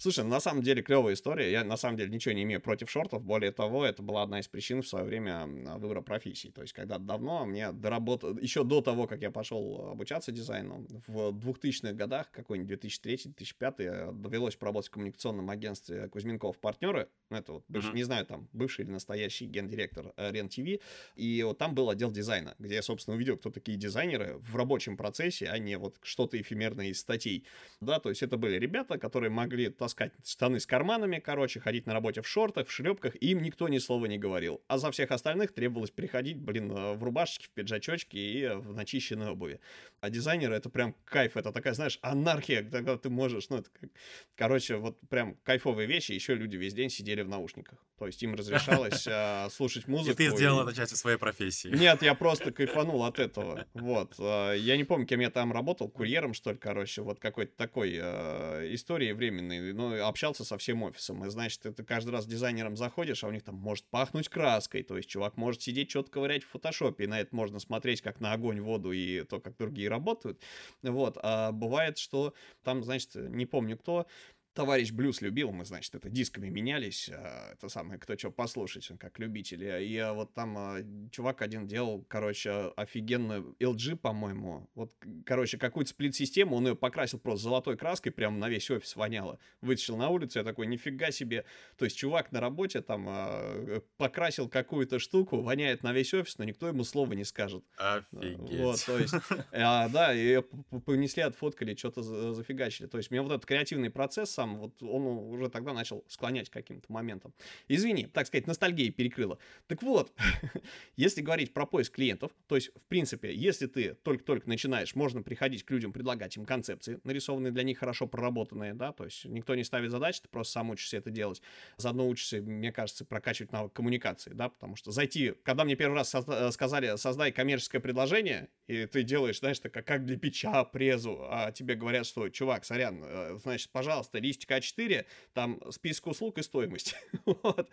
[0.01, 1.51] Слушай, ну, на самом деле клевая история.
[1.51, 3.21] Я на самом деле ничего не имею против шортов.
[3.21, 5.45] Более того, это была одна из причин в свое время
[5.77, 6.47] выбора профессии.
[6.47, 11.31] То есть, когда давно мне доработал, еще до того, как я пошел обучаться дизайну, в
[11.31, 17.09] 2000-х годах, какой-нибудь 2003-2005, довелось поработать в коммуникационном агентстве Кузьминков партнеры.
[17.29, 17.95] Ну, это вот, бывший, mm-hmm.
[17.95, 20.81] не знаю, там, бывший или настоящий гендиректор э, Рен ТВ.
[21.15, 24.95] И вот там был отдел дизайна, где я, собственно, увидел, кто такие дизайнеры в рабочем
[24.95, 27.43] процессе, а не вот что-то эфемерное из статей.
[27.81, 31.93] Да, то есть это были ребята, которые могли таскать штаны с карманами, короче, ходить на
[31.93, 34.61] работе в шортах, в шлепках, и им никто ни слова не говорил.
[34.67, 39.29] А за всех остальных требовалось приходить, блин, э, в рубашечке, в пиджачочке и в начищенной
[39.29, 39.59] обуви.
[39.99, 43.89] А дизайнеры это прям кайф, это такая, знаешь, анархия, когда ты можешь, ну, это как...
[44.35, 47.83] Короче, вот прям кайфовые вещи, еще люди весь день сидели в наушниках.
[47.99, 50.11] То есть им разрешалось э, слушать музыку.
[50.11, 51.67] И ты сделал это частью своей профессии.
[51.67, 53.65] Нет, я просто кайфанул от этого.
[53.73, 54.15] Вот.
[54.19, 57.97] Э, я не помню, кем я там работал, курьером, что ли, короче, вот какой-то такой
[57.99, 59.73] э, истории временной.
[59.79, 61.23] Ну, общался со всем офисом.
[61.25, 64.83] И, значит, ты каждый раз дизайнером заходишь, а у них там может пахнуть краской.
[64.83, 67.05] То есть чувак может сидеть, что-то ковырять в фотошопе.
[67.05, 70.41] И на это можно смотреть как на огонь, воду и то, как другие работают.
[70.81, 71.17] Вот.
[71.23, 74.05] А бывает, что там, значит, не помню кто,
[74.53, 79.19] товарищ Блюз любил, мы, значит, это дисками менялись, а, это самое, кто что послушать, как
[79.19, 79.83] любители.
[79.83, 80.79] И вот там а,
[81.11, 84.93] чувак один делал, короче, офигенную LG, по-моему, вот,
[85.25, 89.39] короче, какую-то сплит-систему, он ее покрасил просто золотой краской, прям на весь офис воняло.
[89.61, 91.45] Вытащил на улицу, я такой, нифига себе.
[91.77, 96.43] То есть чувак на работе там а, покрасил какую-то штуку, воняет на весь офис, но
[96.43, 97.63] никто ему слова не скажет.
[97.77, 98.59] Офигеть.
[98.59, 99.13] Вот, то есть,
[99.51, 100.41] да, и
[100.85, 102.01] понесли, отфоткали, что-то
[102.33, 102.87] зафигачили.
[102.87, 106.89] То есть мне вот этот креативный процесс сам, вот он уже тогда начал склонять каким-то
[106.89, 107.33] моментам.
[107.67, 109.37] Извини, так сказать, ностальгия перекрыла.
[109.67, 110.13] Так вот,
[110.95, 115.63] если говорить про поиск клиентов, то есть, в принципе, если ты только-только начинаешь, можно приходить
[115.65, 119.65] к людям, предлагать им концепции, нарисованные для них, хорошо проработанные, да, то есть никто не
[119.65, 121.41] ставит задачи, ты просто сам учишься это делать.
[121.75, 126.15] Заодно учишься, мне кажется, прокачивать навык коммуникации, да, потому что зайти, когда мне первый раз
[126.15, 131.51] созда- сказали, создай коммерческое предложение, и ты делаешь, знаешь, так, как для печа, презу, а
[131.51, 136.95] тебе говорят, что, чувак, сорян, э, значит, пожалуйста, листик А4, там список услуг и стоимость.
[137.25, 137.69] вот.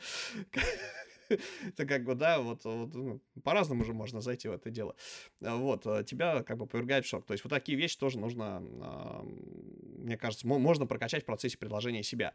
[1.28, 4.94] Это как бы, да, вот, вот ну, по-разному же можно зайти в это дело.
[5.40, 7.26] Вот, а, тебя как бы повергает в шок.
[7.26, 12.32] То есть вот такие вещи тоже нужно, мне кажется, можно прокачать в процессе предложения себя.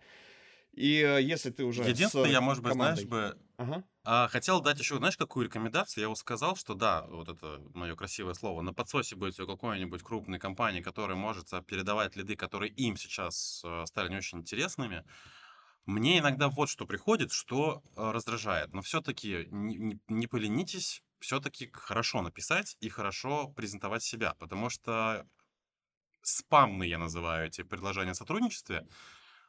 [0.74, 3.06] И э, если ты уже Единственное, я, может быть, командой...
[3.06, 3.84] знаешь бы, ага.
[4.06, 6.04] а, хотел дать еще, знаешь, какую рекомендацию?
[6.04, 10.02] Я вот сказал, что да, вот это мое красивое слово, на подсосе будет у какой-нибудь
[10.02, 15.04] крупной компании, которая может передавать лиды, которые им сейчас э, стали не очень интересными.
[15.86, 18.74] Мне иногда вот что приходит, что э, раздражает.
[18.74, 25.28] Но все-таки не, не, не поленитесь, все-таки хорошо написать и хорошо презентовать себя, потому что
[26.22, 28.88] спамные я называю эти предложения о сотрудничестве,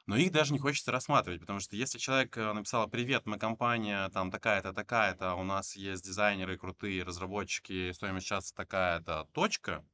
[0.06, 4.08] но их даже не хочется рассматривать, потому что если человек э, написал «Привет, мы компания,
[4.10, 9.84] там такая-то, такая-то, у нас есть дизайнеры крутые, разработчики, стоимость часа такая-то, точка»,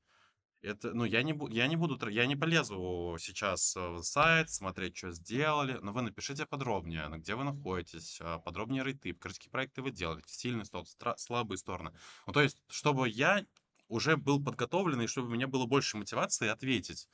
[0.61, 4.97] это, ну, я не, буду, я не буду, я не полезу сейчас в сайт, смотреть,
[4.97, 9.92] что сделали, но вы напишите подробнее, где вы находитесь, а, подробнее рейты, какие проекты вы
[9.92, 11.92] делаете, сильные стороны, слабые стороны.
[12.27, 13.47] Ну, то есть, чтобы я
[13.87, 17.09] уже был подготовленный, чтобы у меня было больше мотивации ответить.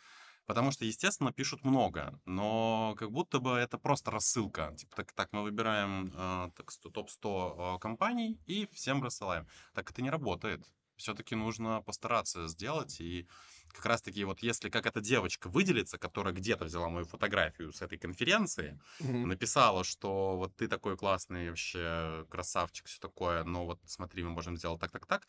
[0.46, 4.74] Потому что, естественно, пишут много, но как будто бы это просто рассылка.
[4.76, 6.50] Типа, так, так мы выбираем э,
[6.92, 9.46] топ-100 э, компаний и всем рассылаем.
[9.72, 10.62] Так это не работает.
[10.96, 13.26] Все-таки нужно постараться сделать и
[13.74, 17.98] как раз-таки вот если как эта девочка выделится, которая где-то взяла мою фотографию с этой
[17.98, 19.26] конференции, mm-hmm.
[19.26, 24.56] написала, что вот ты такой классный вообще красавчик, все такое, но вот смотри, мы можем
[24.56, 25.26] сделать так-так-так,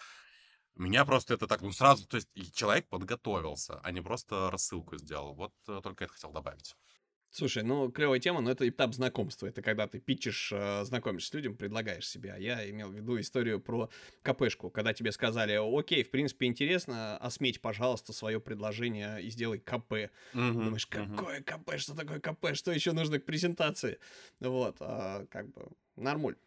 [0.75, 5.33] меня просто это так, ну, сразу, то есть человек подготовился, а не просто рассылку сделал.
[5.33, 6.75] Вот э, только это хотел добавить.
[7.35, 9.47] Слушай, ну, клевая тема, но это этап знакомства.
[9.47, 12.37] Это когда ты питчишь, э, знакомишься с людям, предлагаешь себя.
[12.37, 13.89] Я имел в виду историю про
[14.21, 20.09] КПшку, когда тебе сказали, окей, в принципе, интересно, осметь, пожалуйста, свое предложение и сделай КП.
[20.33, 21.45] Угу, Думаешь, какое угу.
[21.45, 23.99] КП, что такое КП, что еще нужно к презентации?
[24.39, 26.37] Вот, а, как бы, нормуль.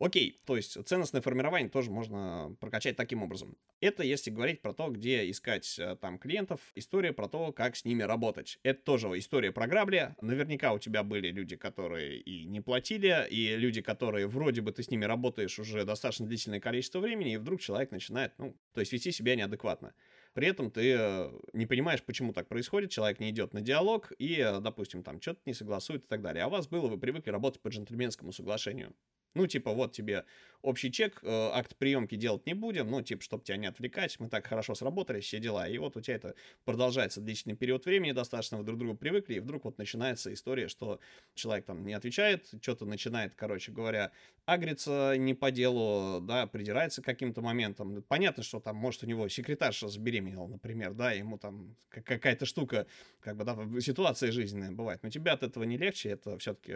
[0.00, 3.58] Окей, то есть ценностное формирование тоже можно прокачать таким образом.
[3.80, 7.84] Это если говорить про то, где искать э, там клиентов, история про то, как с
[7.84, 8.58] ними работать.
[8.62, 10.16] Это тоже история про грабли.
[10.22, 14.82] Наверняка у тебя были люди, которые и не платили, и люди, которые вроде бы ты
[14.82, 18.94] с ними работаешь уже достаточно длительное количество времени, и вдруг человек начинает, ну, то есть
[18.94, 19.92] вести себя неадекватно.
[20.32, 24.36] При этом ты э, не понимаешь, почему так происходит, человек не идет на диалог и,
[24.40, 26.44] э, допустим, там что-то не согласует и так далее.
[26.44, 28.94] А у вас было, вы привыкли работать по джентльменскому соглашению.
[29.34, 30.24] Ну, типа, вот тебе
[30.62, 34.28] общий чек, э, акт приемки делать не будем, ну, типа, чтобы тебя не отвлекать, мы
[34.28, 35.68] так хорошо сработали, все дела.
[35.68, 39.34] И вот у тебя это продолжается длительный период времени, достаточно вы друг к другу привыкли,
[39.34, 41.00] и вдруг вот начинается история, что
[41.34, 44.12] человек там не отвечает, что-то начинает, короче говоря,
[44.44, 48.02] агриться не по делу, да, придирается к каким-то моментам.
[48.08, 52.86] Понятно, что там, может, у него секретарша забеременела, например, да, ему там какая-то штука,
[53.20, 55.02] как бы, да, ситуация жизненная бывает.
[55.02, 56.72] Но тебе от этого не легче, это все-таки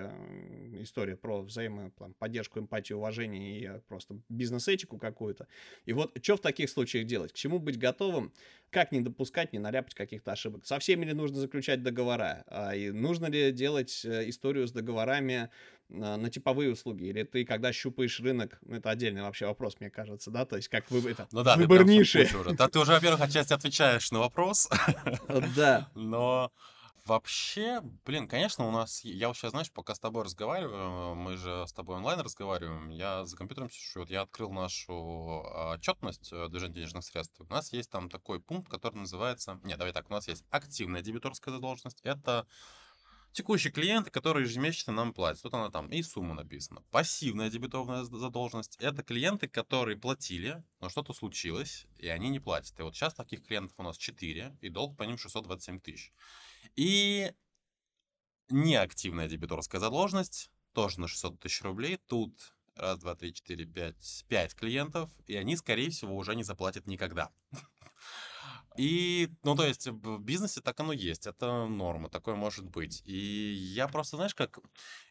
[0.82, 5.46] история про взаимоподдержку, эмпатию, уважение и просто бизнес-этику какую-то.
[5.86, 7.32] И вот что в таких случаях делать?
[7.32, 8.32] К чему быть готовым?
[8.70, 10.66] Как не допускать, не наляпать каких-то ошибок?
[10.66, 12.44] Со всеми ли нужно заключать договора?
[12.46, 15.50] А, и нужно ли делать э, историю с договорами
[15.88, 17.04] на, на типовые услуги?
[17.04, 20.44] Или ты, когда щупаешь рынок, ну, это отдельный вообще вопрос, мне кажется, да?
[20.44, 22.28] То есть как вы, это, ну, да, выбор ниши.
[22.58, 24.68] Да, ты уже, во-первых, отчасти отвечаешь на вопрос.
[25.56, 25.90] Да.
[25.94, 26.52] Но
[27.06, 29.04] Вообще, блин, конечно, у нас...
[29.04, 33.26] Я вот сейчас, знаешь, пока с тобой разговариваю, мы же с тобой онлайн разговариваем, я
[33.26, 37.38] за компьютером сижу, вот я открыл нашу отчетность э, движения денежных средств.
[37.40, 39.60] У нас есть там такой пункт, который называется...
[39.64, 42.00] Нет, давай так, у нас есть активная дебиторская задолженность.
[42.04, 42.46] Это
[43.34, 45.42] текущие клиенты, которые ежемесячно нам платят.
[45.42, 46.82] Тут она там и сумма написана.
[46.90, 52.78] Пассивная дебетовая задолженность– это клиенты, которые платили, но что-то случилось, и они не платят.
[52.78, 56.12] И вот сейчас таких клиентов у нас 4, и долг по ним 627 тысяч.
[56.76, 57.32] И
[58.48, 61.98] неактивная дебиторская задолженность тоже на 600 тысяч рублей.
[62.06, 66.86] Тут раз, два, три, четыре, пять, пять клиентов, и они, скорее всего, уже не заплатят
[66.86, 67.30] никогда.
[68.76, 73.02] И, ну, то есть в бизнесе так оно есть, это норма, такое может быть.
[73.04, 74.58] И я просто, знаешь, как,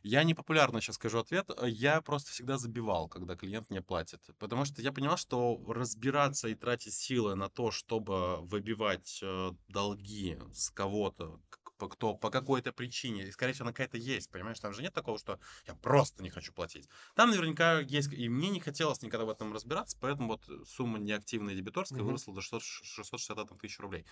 [0.01, 4.21] я непопулярно сейчас скажу ответ, я просто всегда забивал, когда клиент не платит.
[4.37, 10.37] Потому что я понимал, что разбираться и тратить силы на то, чтобы выбивать э, долги
[10.53, 11.39] с кого-то,
[11.87, 15.17] кто по какой-то причине, и, скорее всего, она какая-то есть, понимаешь, там же нет такого,
[15.17, 16.89] что я просто не хочу платить.
[17.15, 21.55] Там наверняка есть, и мне не хотелось никогда в этом разбираться, поэтому вот сумма неактивная
[21.55, 22.03] дебиторская mm-hmm.
[22.03, 24.05] выросла до 660 тысяч рублей.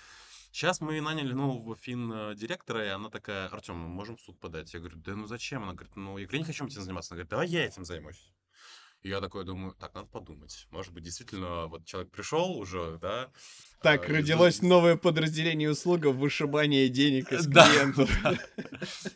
[0.52, 4.74] Сейчас мы наняли нового фин-директора, и она такая, Артем, мы можем в суд подать?
[4.74, 5.64] Я говорю, да ну зачем?
[5.64, 7.14] Она говорит, ну я не хочу этим заниматься.
[7.14, 8.32] Она говорит, давай я этим займусь.
[9.02, 10.68] И я такой думаю, так, надо подумать.
[10.70, 13.32] Может быть, действительно, вот человек пришел уже, да,
[13.82, 18.10] так, а, родилось новое подразделение услуга вышибание денег из клиентов.
[18.24, 18.38] Да,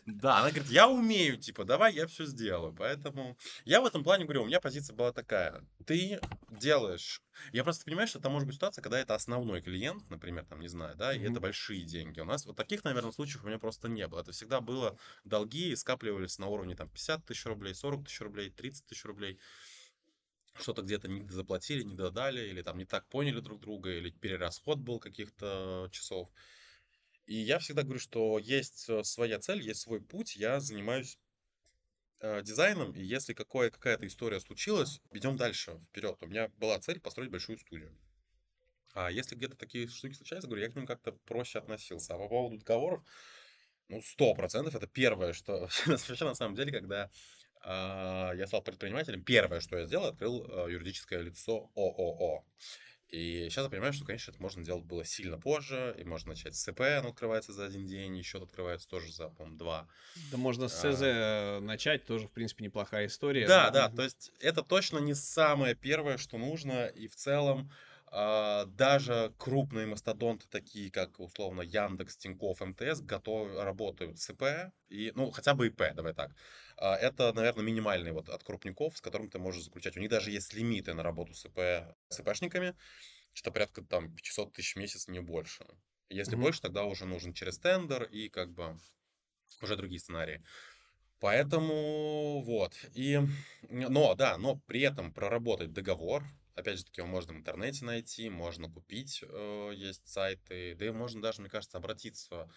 [0.06, 2.74] Да, она говорит, я умею, типа, давай я все сделаю.
[2.74, 5.64] Поэтому я в этом плане говорю, у меня позиция была такая.
[5.86, 7.22] Ты делаешь...
[7.52, 10.68] Я просто понимаю, что это может быть ситуация, когда это основной клиент, например, там, не
[10.68, 11.32] знаю, да, и mm-hmm.
[11.32, 12.20] это большие деньги.
[12.20, 14.22] У нас вот таких, наверное, случаев у меня просто не было.
[14.22, 18.86] Это всегда было долги, скапливались на уровне там 50 тысяч рублей, 40 тысяч рублей, 30
[18.88, 19.40] тысяч рублей
[20.58, 24.80] что-то где-то не заплатили, не додали, или там не так поняли друг друга, или перерасход
[24.80, 26.30] был каких-то часов.
[27.26, 31.18] И я всегда говорю, что есть э, своя цель, есть свой путь, я занимаюсь
[32.20, 36.18] э, дизайном, и если какое, какая-то история случилась, идем дальше, вперед.
[36.22, 37.98] У меня была цель построить большую студию.
[38.94, 42.14] А если где-то такие штуки случаются, говорю, я к ним как-то проще относился.
[42.14, 43.04] А по поводу договоров,
[43.90, 47.12] ну, сто процентов это первое, что вообще на самом деле, когда
[47.66, 52.44] я стал предпринимателем, первое, что я сделал, открыл э, юридическое лицо ООО.
[53.10, 56.56] И сейчас я понимаю, что, конечно, это можно делать было сильно позже, и можно начать
[56.56, 59.88] с ЦП, оно открывается за один день, и счет открывается тоже за, по два.
[60.32, 61.60] Да можно с ЦЗ а...
[61.62, 63.48] начать, тоже, в принципе, неплохая история.
[63.48, 67.72] Да, да, да, то есть это точно не самое первое, что нужно, и в целом
[68.08, 75.12] а, даже крупные мастодонты, такие как, условно, Яндекс, Тинькофф, МТС, готовы, работают с ИП, и,
[75.16, 76.32] ну, хотя бы ИП, давай так.
[76.78, 79.98] А, это, наверное, минимальный вот от крупников, с которым ты можешь заключать.
[79.98, 81.58] У них даже есть лимиты на работу с ИП,
[82.10, 82.76] с ИПшниками,
[83.34, 85.66] что порядка там 500 тысяч в месяц, не больше.
[86.10, 86.42] Если mm-hmm.
[86.42, 88.78] больше, тогда уже нужен через тендер и как бы
[89.62, 90.44] уже другие сценарии.
[91.20, 92.74] Поэтому вот.
[92.94, 93.20] И,
[93.70, 96.24] но, да, но при этом проработать договор,
[96.56, 100.92] опять же таки, его можно в интернете найти, можно купить, э, есть сайты, да и
[100.92, 102.50] можно даже, мне кажется, обратиться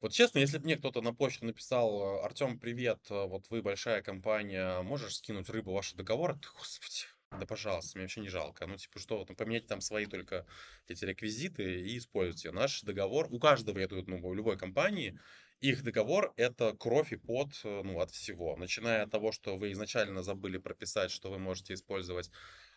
[0.00, 4.02] вот честно, если бы мне кто-то на почту написал, Артем, привет, э, вот вы большая
[4.02, 6.34] компания, можешь скинуть рыбу ваши договоры?
[6.34, 8.66] Ты, господи, да пожалуйста, мне вообще не жалко.
[8.66, 10.46] Ну, типа, что, ну, поменять там свои только
[10.88, 12.50] эти реквизиты и используйте.
[12.50, 15.18] Наш договор, у каждого, я думаю, ну, у любой компании,
[15.60, 18.56] их договор— это кровь и пот э, ну, от всего.
[18.56, 22.30] Начиная от того, что вы изначально забыли прописать, что вы можете использовать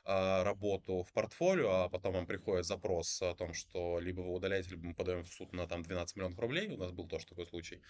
[0.06, 4.88] работу в портфолио, а потом вам приходит запрос о том, что либо вы удаляете, либо
[4.88, 7.82] мы подаем в суд на там 12 миллионов рублей, у нас был тоже такой случай,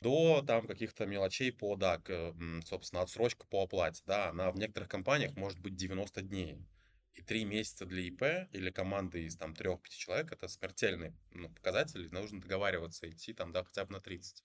[0.00, 4.88] до там каких-то мелочей по, да, к, собственно, отсрочка по оплате, да, она в некоторых
[4.88, 6.58] компаниях может быть 90 дней.
[7.14, 12.08] И три месяца для ИП или команды из там трех-пяти человек это смертельный ну, показатель,
[12.12, 14.44] нужно договариваться, идти там, да, хотя бы на 30.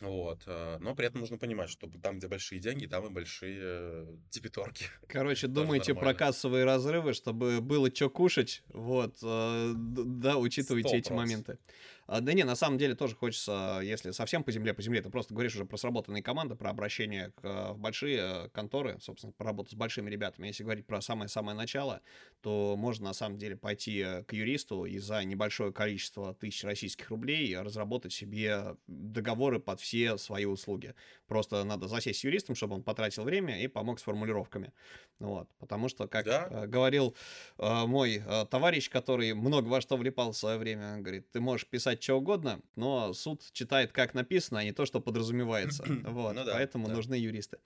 [0.00, 0.42] Вот.
[0.46, 4.06] Э, но при этом нужно понимать, что там, где большие деньги, там и большие э,
[4.30, 4.86] дебиторки.
[5.08, 8.62] Короче, думайте про кассовые разрывы, чтобы было что кушать.
[8.68, 9.16] Вот.
[9.22, 10.98] Э, да, учитывайте 100%.
[10.98, 11.58] эти моменты.
[12.08, 15.10] А, да не, на самом деле тоже хочется, если совсем по земле, по земле, ты
[15.10, 19.72] просто говоришь уже про сработанные команды, про обращение к, в большие конторы, собственно, про работу
[19.72, 20.46] с большими ребятами.
[20.46, 22.00] Если говорить про самое-самое начало,
[22.40, 27.54] то можно на самом деле пойти к юристу и за небольшое количество тысяч российских рублей
[27.58, 30.94] разработать себе договоры под все свои услуги.
[31.26, 34.72] Просто надо засесть с юристом, чтобы он потратил время и помог с формулировками.
[35.18, 35.48] Вот.
[35.58, 36.48] Потому что, как да?
[36.50, 37.14] э, говорил
[37.58, 41.66] э, мой э, товарищ, который много во что влипал в свое время, говорит, ты можешь
[41.66, 45.84] писать что угодно, но суд читает, как написано, а не то, что подразумевается.
[46.04, 46.34] вот.
[46.34, 46.94] ну, да, Поэтому да.
[46.94, 47.58] нужны юристы.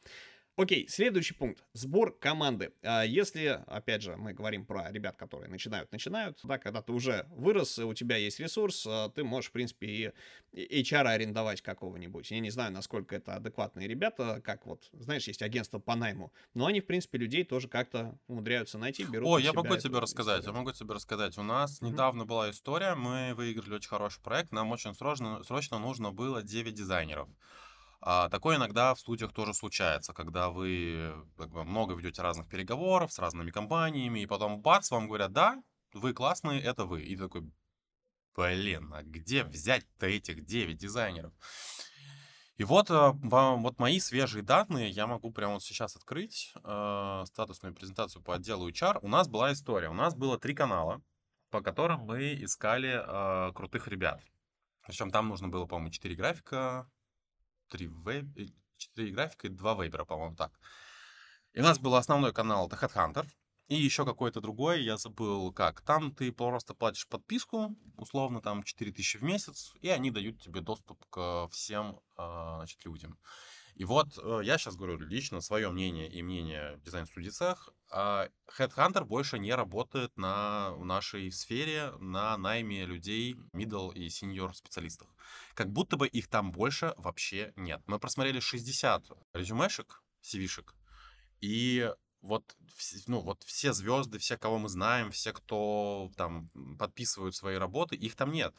[0.56, 1.64] Окей, следующий пункт.
[1.72, 2.74] Сбор команды.
[2.82, 7.26] А если, опять же, мы говорим про ребят, которые начинают, начинают, да, когда ты уже
[7.30, 10.12] вырос, у тебя есть ресурс, а, ты можешь, в принципе,
[10.52, 12.30] и HR арендовать какого-нибудь.
[12.30, 16.66] Я не знаю, насколько это адекватные ребята, как вот, знаешь, есть агентство по найму, но
[16.66, 20.54] они, в принципе, людей тоже как-то умудряются найти, берут О, я могу тебе рассказать, историю.
[20.54, 21.38] я могу тебе рассказать.
[21.38, 21.86] У нас mm-hmm.
[21.86, 26.74] недавно была история, мы выиграли очень хороший проект, нам очень срочно, срочно нужно было 9
[26.74, 27.30] дизайнеров.
[28.04, 33.12] А такое иногда в студиях тоже случается, когда вы как бы, много ведете разных переговоров
[33.12, 35.62] с разными компаниями, и потом бац, вам говорят, да,
[35.92, 37.02] вы классные, это вы.
[37.02, 37.48] И такой,
[38.34, 41.32] блин, а где взять-то этих 9 дизайнеров?
[42.56, 47.74] И вот, а, вот мои свежие данные, я могу прямо вот сейчас открыть э, статусную
[47.74, 48.98] презентацию по отделу HR.
[49.02, 51.00] У нас была история, у нас было три канала,
[51.50, 54.20] по которым мы искали э, крутых ребят.
[54.86, 56.90] Причем там нужно было, по-моему, 4 графика,
[57.72, 58.52] три вейб...
[58.76, 60.52] 4 графика и 2 вейбера, по-моему, так.
[61.54, 63.26] И у нас был основной канал, это Headhunter,
[63.68, 65.80] и еще какой-то другой, я забыл как.
[65.82, 71.04] Там ты просто платишь подписку, условно там 4000 в месяц, и они дают тебе доступ
[71.10, 73.18] к всем а, значит, людям.
[73.74, 77.70] И вот э, я сейчас говорю лично свое мнение и мнение дизайн-студии цех.
[77.90, 78.28] А
[78.58, 85.08] Headhunter больше не работает на, в нашей сфере на найме людей, middle и senior специалистов.
[85.54, 87.82] Как будто бы их там больше вообще нет.
[87.86, 90.64] Мы просмотрели 60 резюмешек, cv
[91.40, 91.90] и
[92.22, 92.56] вот,
[93.08, 98.14] ну, вот все звезды, все, кого мы знаем, все, кто там подписывают свои работы, их
[98.14, 98.54] там нет.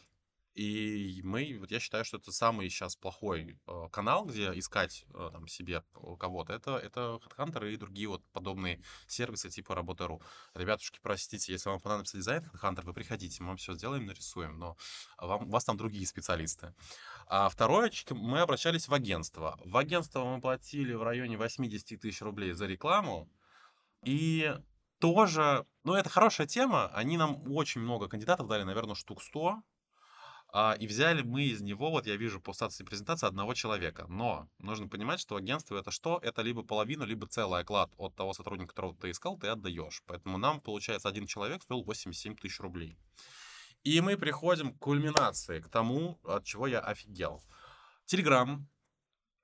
[0.53, 5.29] И мы, вот я считаю, что это самый сейчас плохой э, канал, где искать э,
[5.31, 5.83] там себе
[6.19, 6.53] кого-то.
[6.53, 10.21] Это, это HeadHunter и другие вот подобные сервисы типа Работа.ру.
[10.53, 14.77] Ребятушки, простите, если вам понадобится дизайн HeadHunter, вы приходите, мы вам все сделаем, нарисуем, но
[15.17, 16.75] вам, у вас там другие специалисты.
[17.25, 19.59] А второе, мы обращались в агентство.
[19.65, 23.27] В агентство мы платили в районе 80 тысяч рублей за рекламу,
[24.03, 24.55] и
[24.99, 26.87] тоже, ну, это хорошая тема.
[26.93, 29.61] Они нам очень много кандидатов дали, наверное, штук 100.
[30.55, 34.05] А, и взяли мы из него, вот я вижу по статусе презентации, одного человека.
[34.07, 36.19] Но нужно понимать, что агентство это что?
[36.21, 40.03] Это либо половину, либо целый оклад от того сотрудника, которого ты искал, ты отдаешь.
[40.05, 42.99] Поэтому нам, получается, один человек стоил 87 тысяч рублей.
[43.83, 47.41] И мы приходим к кульминации, к тому, от чего я офигел.
[48.05, 48.69] Телеграм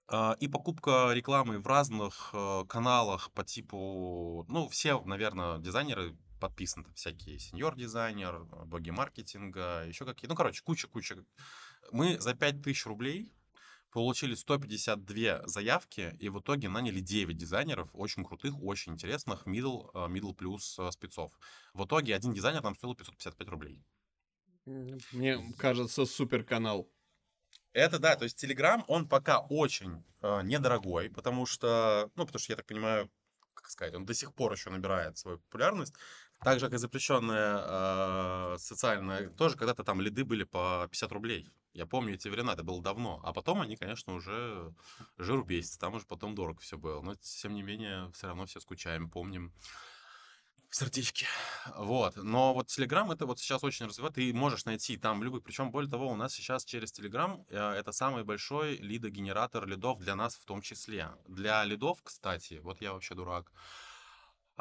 [0.08, 6.92] а, и покупка рекламы в разных э, каналах по типу, ну, все, наверное, дизайнеры подписаны,
[6.94, 11.24] всякие сеньор-дизайнер, боги маркетинга, еще какие, ну, короче, куча-куча.
[11.92, 13.34] Мы за 5000 рублей
[13.92, 20.12] получили 152 заявки, и в итоге наняли 9 дизайнеров, очень крутых, очень интересных, middle, э,
[20.12, 21.34] middle плюс э, спецов.
[21.74, 23.84] В итоге один дизайнер нам стоил 555 рублей.
[24.66, 26.90] Мне кажется, супер канал.
[27.74, 32.54] Это да, то есть Telegram, он пока очень э, недорогой, потому что, ну, потому что,
[32.54, 33.10] я так понимаю,
[33.54, 35.94] как сказать, он до сих пор еще набирает свою популярность.
[36.44, 41.50] Так же, как и запрещенная э, социальная, тоже когда-то там лиды были по 50 рублей.
[41.74, 43.20] Я помню эти времена, это было давно.
[43.24, 44.74] А потом они, конечно, уже
[45.18, 47.02] жиру бесятся, там уже потом дорого все было.
[47.02, 49.54] Но, тем не менее, все равно все скучаем, помним
[50.70, 51.26] в сердечке.
[51.76, 52.16] Вот.
[52.16, 54.16] Но вот Telegram это вот сейчас очень развивает.
[54.16, 55.44] Ты можешь найти там любых.
[55.44, 60.16] Причем, более того, у нас сейчас через Telegram э, это самый большой лидогенератор лидов для
[60.16, 61.10] нас в том числе.
[61.28, 63.52] Для лидов, кстати, вот я вообще дурак.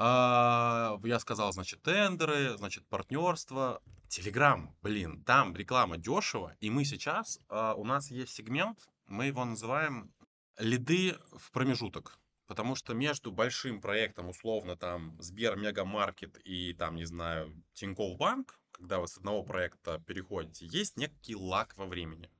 [0.00, 3.82] А, я сказал, значит, тендеры, значит, партнерство.
[4.08, 6.56] Телеграм, блин, там реклама дешево.
[6.60, 10.14] И мы сейчас, а, у нас есть сегмент, мы его называем
[10.56, 12.16] лиды в промежуток.
[12.46, 18.60] Потому что между большим проектом, условно, там, Сбер, Мегамаркет и, там, не знаю, Тинькофф Банк,
[18.70, 22.30] когда вы с одного проекта переходите, есть некий лак во времени.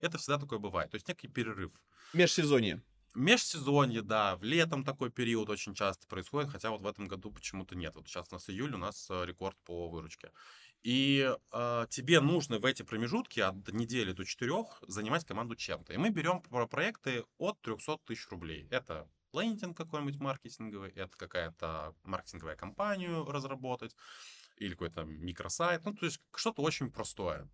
[0.00, 0.92] Это всегда такое бывает.
[0.92, 1.72] То есть некий перерыв.
[2.14, 2.80] Межсезонье.
[3.18, 7.74] Межсезонье, да, в летом такой период очень часто происходит, хотя вот в этом году почему-то
[7.74, 7.94] нет.
[7.96, 10.30] Вот сейчас у нас июль, у нас э, рекорд по выручке.
[10.82, 15.92] И э, тебе нужно в эти промежутки от недели до четырех занимать команду чем-то.
[15.92, 18.68] И мы берем проекты от 300 тысяч рублей.
[18.70, 23.96] Это лендинг какой-нибудь маркетинговый, это какая-то маркетинговая компанию разработать,
[24.56, 27.48] или какой-то микросайт, ну, то есть что-то очень простое.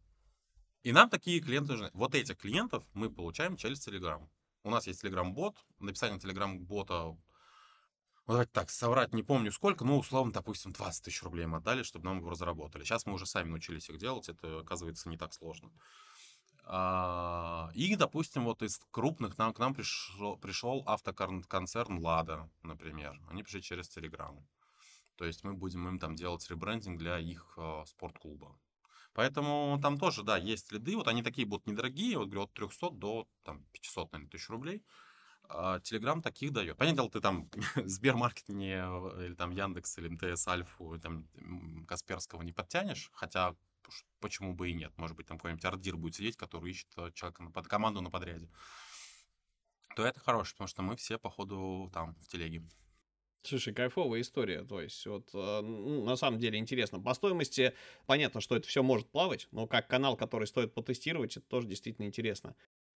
[0.82, 1.90] И нам такие клиенты нужны.
[1.94, 4.28] Вот этих клиентов мы получаем через Telegram.
[4.64, 7.16] У нас есть Telegram-бот, написание Telegram-бота
[8.26, 11.82] ну, давайте так, соврать не помню сколько, но условно, допустим, 20 тысяч рублей мы отдали,
[11.82, 12.82] чтобы нам его разработали.
[12.82, 15.70] Сейчас мы уже сами научились их делать, это, оказывается, не так сложно.
[16.64, 23.20] А, и, допустим, вот из крупных нам, к нам пришел, пришел автоконцерн «Лада», например.
[23.28, 24.42] Они пришли через Телеграм.
[25.16, 28.58] То есть мы будем им там делать ребрендинг для их э, спортклуба.
[29.14, 30.96] Поэтому там тоже, да, есть следы.
[30.96, 34.84] Вот они такие будут недорогие, вот говорю, от 300 до там, 500, наверное, тысяч рублей.
[35.82, 36.76] Телеграм таких дает.
[36.76, 38.76] Понятное ты там Сбермаркет не,
[39.24, 41.28] или там Яндекс, или МТС, Альфу, там
[41.86, 43.54] Касперского не подтянешь, хотя
[44.20, 44.92] почему бы и нет.
[44.96, 48.10] Может быть, там какой-нибудь ардир будет сидеть, который ищет э, человека на под, команду на
[48.10, 48.48] подряде.
[49.96, 52.66] То это хорошо, потому что мы все, походу, там, в телеге.
[53.46, 54.62] Слушай, кайфовая история.
[54.64, 56.98] То есть, вот, э, ну, на самом деле интересно.
[56.98, 57.74] По стоимости
[58.06, 62.06] понятно, что это все может плавать, но как канал, который стоит потестировать, это тоже действительно
[62.06, 62.56] интересно.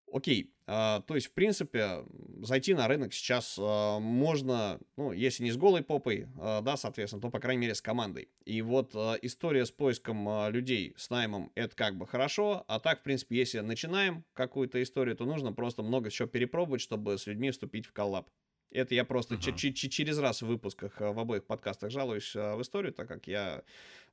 [0.10, 2.06] Окей, а, то есть, в принципе,
[2.42, 7.22] зайти на рынок сейчас а, можно, ну, если не с голой попой, а, да, соответственно,
[7.22, 8.30] то, по крайней мере, с командой.
[8.46, 12.80] И вот а, история с поиском а, людей, с наймом, это как бы хорошо, а
[12.80, 17.28] так, в принципе, если начинаем какую-то историю, то нужно просто много еще перепробовать, чтобы с
[17.28, 18.30] людьми вступить в коллаб.
[18.72, 19.40] Это я просто uh-huh.
[19.90, 23.64] через раз в выпусках в обоих подкастах жалуюсь в историю, так как я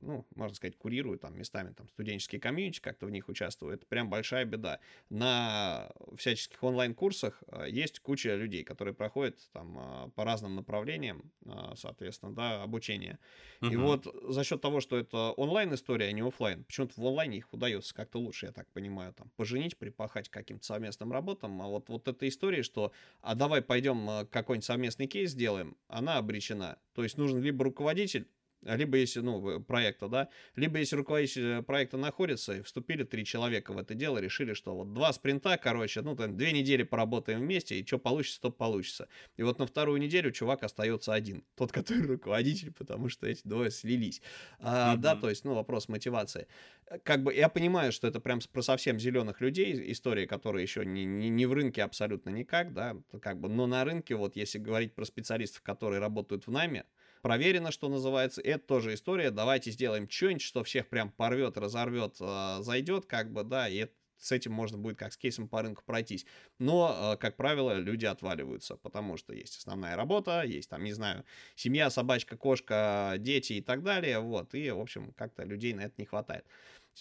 [0.01, 4.09] ну, можно сказать, курирую там местами там студенческие комьюнити, как-то в них участвую, это прям
[4.09, 4.79] большая беда.
[5.09, 11.73] На всяческих онлайн-курсах а, есть куча людей, которые проходят там а, по разным направлениям, а,
[11.75, 13.19] соответственно, да, обучение.
[13.61, 13.73] Uh-huh.
[13.73, 17.53] И вот за счет того, что это онлайн-история, а не офлайн, почему-то в онлайне их
[17.53, 22.07] удается как-то лучше, я так понимаю, там, поженить, припахать каким-то совместным работам, а вот, вот
[22.07, 22.91] эта история, что,
[23.21, 26.77] а давай пойдем какой-нибудь совместный кейс сделаем, она обречена.
[26.93, 28.27] То есть нужен либо руководитель,
[28.65, 33.77] либо если, ну, проекта, да, либо если руководитель проекта находится, и вступили три человека в
[33.77, 37.85] это дело, решили, что вот два спринта, короче, ну, там, две недели поработаем вместе, и
[37.85, 39.07] что получится, то получится.
[39.37, 43.69] И вот на вторую неделю чувак остается один, тот, который руководитель, потому что эти двое
[43.71, 44.21] слились.
[44.59, 44.99] А, mm-hmm.
[44.99, 46.47] Да, то есть, ну, вопрос мотивации.
[47.03, 51.05] Как бы я понимаю, что это прям про совсем зеленых людей, истории, которые еще не,
[51.05, 54.93] не, не в рынке абсолютно никак, да, как бы, но на рынке, вот если говорить
[54.93, 56.85] про специалистов, которые работают в найме,
[57.25, 58.39] проверено, что называется.
[58.39, 59.31] Это тоже история.
[59.31, 63.87] Давайте сделаем что-нибудь, что всех прям порвет, разорвет, э, зайдет, как бы, да, и
[64.19, 66.27] с этим можно будет как с кейсом по рынку пройтись.
[66.59, 71.25] Но, э, как правило, люди отваливаются, потому что есть основная работа, есть там, не знаю,
[71.55, 75.95] семья, собачка, кошка, дети и так далее, вот, и, в общем, как-то людей на это
[75.97, 76.45] не хватает.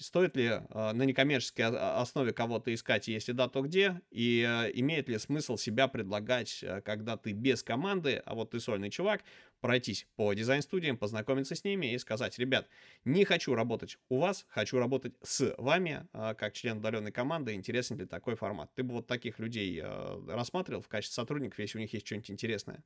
[0.03, 4.01] Стоит ли э, на некоммерческой основе кого-то искать, если да, то где?
[4.11, 8.59] И э, имеет ли смысл себя предлагать, э, когда ты без команды, а вот ты
[8.59, 9.23] сольный чувак,
[9.61, 12.69] пройтись по дизайн-студиям, познакомиться с ними и сказать, ребят,
[13.05, 18.05] не хочу работать у вас, хочу работать с вами, как член удаленной команды, интересен ли
[18.05, 18.75] такой формат?
[18.75, 19.83] Ты бы вот таких людей
[20.29, 22.85] рассматривал в качестве сотрудников, если у них есть что-нибудь интересное?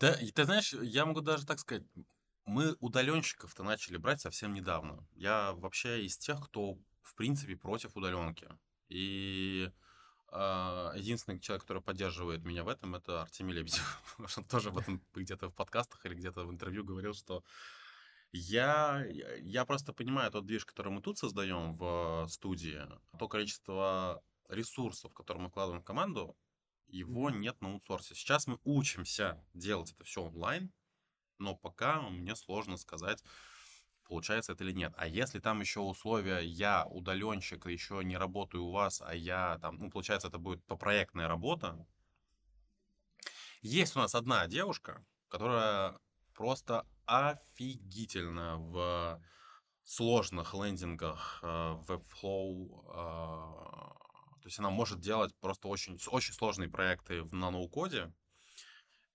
[0.00, 1.84] Да, ты знаешь, я могу даже так сказать,
[2.48, 5.06] мы удаленщиков-то начали брать совсем недавно.
[5.14, 8.48] Я вообще из тех, кто, в принципе, против удаленки.
[8.88, 9.70] И
[10.32, 14.02] э, единственный человек, который поддерживает меня в этом, это Артемий Лебедев.
[14.36, 17.44] Он тоже об этом где-то в подкастах или где-то в интервью говорил, что
[18.32, 19.04] я,
[19.40, 22.80] я просто понимаю тот движ, который мы тут создаем в студии,
[23.18, 26.34] то количество ресурсов, которые мы вкладываем в команду,
[26.86, 28.14] его нет на аутсорсе.
[28.14, 30.72] Сейчас мы учимся делать это все онлайн,
[31.38, 33.22] но пока мне сложно сказать,
[34.08, 34.92] получается это или нет.
[34.96, 39.76] А если там еще условия, я удаленщик, еще не работаю у вас, а я там,
[39.78, 41.86] ну, получается, это будет попроектная работа.
[43.60, 45.98] Есть у нас одна девушка, которая
[46.34, 49.22] просто офигительно в
[49.84, 51.46] сложных лендингах, э,
[51.88, 53.98] Webflow, э,
[54.40, 58.12] то есть она может делать просто очень, очень сложные проекты в наноукоде,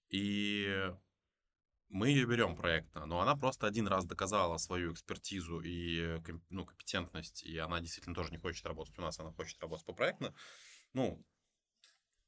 [0.10, 0.92] и
[1.94, 6.20] мы ее берем проектно, но она просто один раз доказала свою экспертизу и
[6.50, 9.94] ну, компетентность, и она действительно тоже не хочет работать у нас, она хочет работать по
[9.94, 10.34] проектно.
[10.94, 11.24] Ну,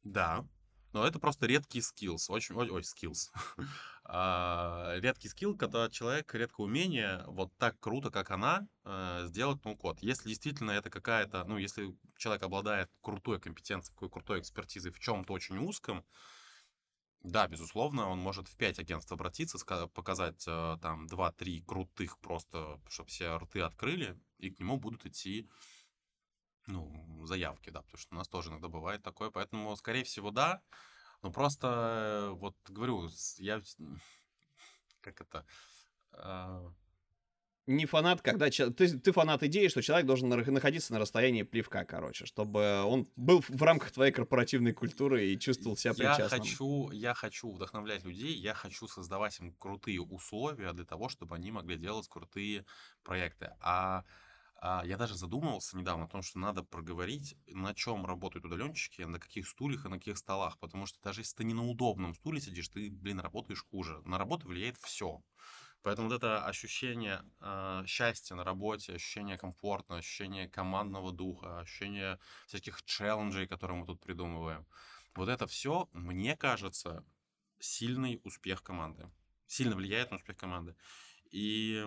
[0.03, 0.47] да,
[0.93, 3.31] но это просто редкий skills, очень, ой, ой skills.
[4.03, 9.75] а, редкий скилл, когда человек, редкое умение вот так круто, как она, э, сделать ну
[9.75, 9.97] код.
[10.01, 15.33] Если действительно это какая-то, ну, если человек обладает крутой компетенцией, какой крутой экспертизой в чем-то
[15.33, 16.05] очень узком,
[17.25, 19.57] да, безусловно, он может в пять агентств обратиться,
[19.87, 25.49] показать э, там 2-3 крутых просто, чтобы все рты открыли, и к нему будут идти
[26.67, 30.61] ну, заявки, да, потому что у нас тоже иногда бывает такое, поэтому, скорее всего, да,
[31.23, 33.59] но просто, э, вот, говорю, я,
[35.01, 35.45] как это,
[36.13, 36.69] э,
[37.67, 42.25] не фанат, когда ты, ты фанат идеи, что человек должен находиться на расстоянии плевка, короче,
[42.25, 46.41] чтобы он был в рамках твоей корпоративной культуры и чувствовал себя я причастным.
[46.41, 51.51] Хочу, я хочу вдохновлять людей, я хочу создавать им крутые условия для того, чтобы они
[51.51, 52.65] могли делать крутые
[53.03, 53.51] проекты.
[53.61, 54.03] А,
[54.57, 59.19] а я даже задумывался недавно о том, что надо проговорить, на чем работают удаленщики, на
[59.19, 62.41] каких стульях и на каких столах, потому что даже если ты не на удобном стуле
[62.41, 64.01] сидишь, ты, блин, работаешь хуже.
[64.05, 65.21] На работу влияет все.
[65.85, 72.17] Поэтому вот это ощущение э, счастья на работе, ощущение комфорта, ощущение командного духа, ощущение
[72.47, 74.65] всяких челленджей, которые мы тут придумываем,
[75.13, 77.05] вот это все, мне кажется,
[77.59, 79.11] сильный успех команды.
[79.45, 80.75] Сильно влияет на успех команды.
[81.29, 81.85] И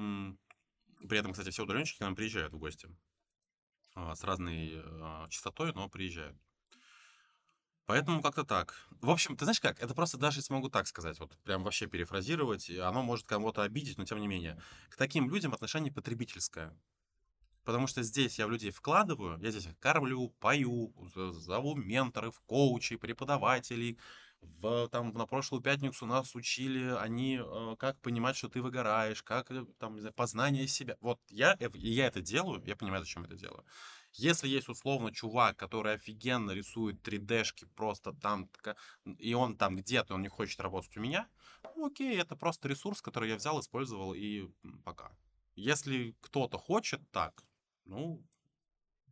[1.08, 2.88] при этом, кстати, все удаленщики к нам приезжают в гости.
[3.96, 6.38] Э, с разной э, частотой, но приезжают.
[7.88, 8.76] Поэтому как-то так.
[9.00, 11.86] В общем, ты знаешь как, это просто даже если могу так сказать, вот прям вообще
[11.86, 14.60] перефразировать, оно может кого-то обидеть, но тем не менее.
[14.90, 16.76] К таким людям отношение потребительское.
[17.64, 20.92] Потому что здесь я в людей вкладываю, я здесь кормлю, пою,
[21.32, 23.98] зову менторов, коучей, преподавателей.
[24.42, 29.50] В, там, на прошлую пятницу нас учили они, э, как понимать, что ты выгораешь, как
[29.50, 30.96] э, там, не знаю, познание себя.
[31.00, 33.64] Вот я, э, я это делаю, я понимаю, зачем это делаю.
[34.18, 38.50] Если есть условно чувак, который офигенно рисует 3D-шки просто там,
[39.18, 41.28] и он там где-то, он не хочет работать у меня,
[41.76, 44.48] ну окей, это просто ресурс, который я взял, использовал и
[44.84, 45.16] пока.
[45.54, 47.44] Если кто-то хочет так,
[47.84, 48.24] ну,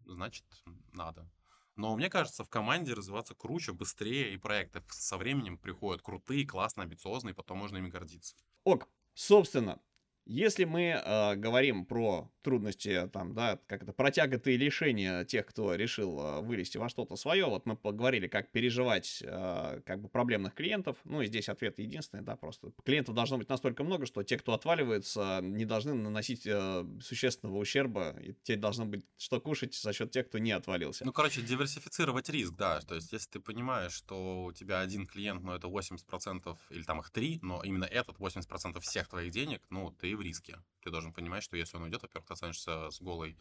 [0.04, 0.44] значит,
[0.92, 1.30] надо.
[1.76, 6.84] Но мне кажется, в команде развиваться круче, быстрее, и проекты со временем приходят крутые, классные,
[6.84, 8.34] амбициозные, потом можно ими гордиться.
[8.64, 9.80] Ок, собственно,
[10.27, 15.47] Если мы э, говорим про трудности, там, да, как это, про тяготы и лишения тех,
[15.47, 20.09] кто решил э, вылезти во что-то свое, вот мы поговорили, как переживать э, как бы
[20.09, 22.72] проблемных клиентов, ну и здесь ответ единственный, да, просто.
[22.85, 28.16] Клиентов должно быть настолько много, что те, кто отваливается, не должны наносить э, существенного ущерба,
[28.20, 31.05] и те должны быть что кушать за счет тех, кто не отвалился.
[31.05, 35.45] Ну, короче, диверсифицировать риск, да, то есть если ты понимаешь, что у тебя один клиент,
[35.45, 39.91] но это 80%, или там их три, но именно этот 80% всех твоих денег, ну,
[39.91, 40.59] ты в риске.
[40.83, 43.37] Ты должен понимать, что если он уйдет, во-первых, ты останешься с голой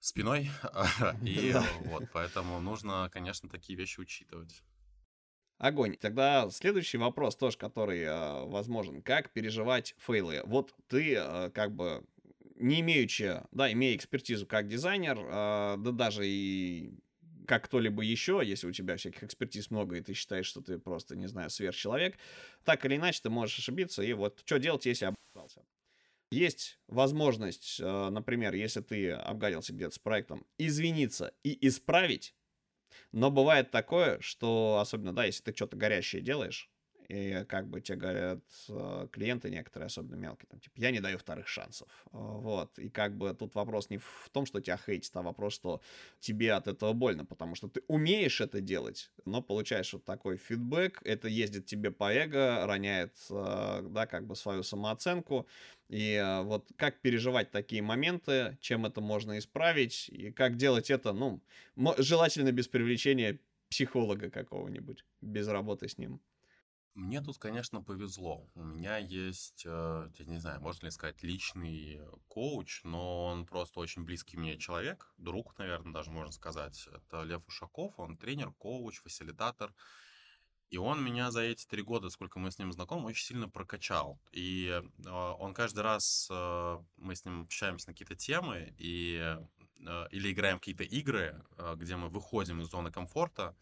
[0.00, 0.50] спиной.
[1.22, 1.54] И
[1.84, 4.62] вот, поэтому нужно, конечно, такие вещи учитывать.
[5.58, 5.96] Огонь.
[5.96, 9.00] Тогда следующий вопрос тоже, который э, возможен.
[9.00, 10.42] Как переживать фейлы?
[10.44, 12.04] Вот ты э, как бы
[12.56, 16.92] не имеючи, да, имея экспертизу как дизайнер, э, да даже и
[17.46, 21.16] как кто-либо еще, если у тебя всяких экспертиз много, и ты считаешь, что ты просто,
[21.16, 22.16] не знаю, сверхчеловек,
[22.64, 25.14] так или иначе ты можешь ошибиться, и вот что делать, если.
[26.30, 32.34] Есть возможность, э, например, если ты обгадился где-то с проектом, извиниться и исправить,
[33.12, 36.70] но бывает такое, что, особенно, да, если ты что-то горящее делаешь,
[37.08, 41.18] и как бы тебе говорят э, клиенты некоторые, особенно мелкие, там, типа, я не даю
[41.18, 41.88] вторых шансов.
[42.06, 42.78] Э, вот.
[42.78, 45.80] И как бы тут вопрос не в том, что тебя хейтит, а вопрос, что
[46.20, 51.00] тебе от этого больно, потому что ты умеешь это делать, но получаешь вот такой фидбэк,
[51.04, 55.46] это ездит тебе по эго, роняет, э, да, как бы свою самооценку.
[55.88, 61.40] И вот как переживать такие моменты, чем это можно исправить, и как делать это, ну,
[61.98, 63.38] желательно без привлечения
[63.68, 66.20] психолога какого-нибудь, без работы с ним.
[66.96, 68.48] Мне тут, конечно, повезло.
[68.54, 73.80] У меня есть, э, я не знаю, можно ли сказать, личный коуч, но он просто
[73.80, 76.88] очень близкий мне человек, друг, наверное, даже можно сказать.
[76.90, 79.74] Это Лев Ушаков, он тренер, коуч, фасилитатор.
[80.70, 84.18] И он меня за эти три года, сколько мы с ним знакомы, очень сильно прокачал.
[84.32, 89.36] И э, он каждый раз, э, мы с ним общаемся на какие-то темы, и,
[90.12, 91.44] или играем какие-то игры,
[91.76, 93.54] где мы выходим из зоны комфорта,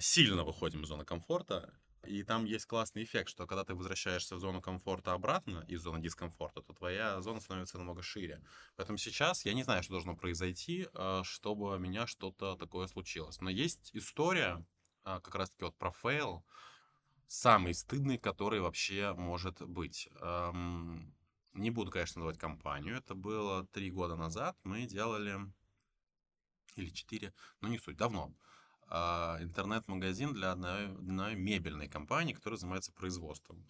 [0.00, 1.72] сильно выходим из зоны комфорта,
[2.04, 6.00] и там есть классный эффект, что когда ты возвращаешься в зону комфорта обратно из зоны
[6.00, 8.42] дискомфорта, то твоя зона становится намного шире.
[8.76, 13.40] Поэтому сейчас я не знаю, что должно произойти, а, чтобы у меня что-то такое случилось.
[13.40, 14.64] Но есть история,
[15.04, 16.44] а, как раз-таки вот про фейл,
[17.26, 20.08] самый стыдный, который вообще может быть.
[21.54, 22.96] Не буду, конечно, называть компанию.
[22.96, 24.56] Это было три года назад.
[24.64, 25.38] Мы делали...
[26.76, 28.32] Или четыре, ну не суть, давно.
[28.88, 33.66] А, интернет-магазин для одной, одной мебельной компании, которая занимается производством.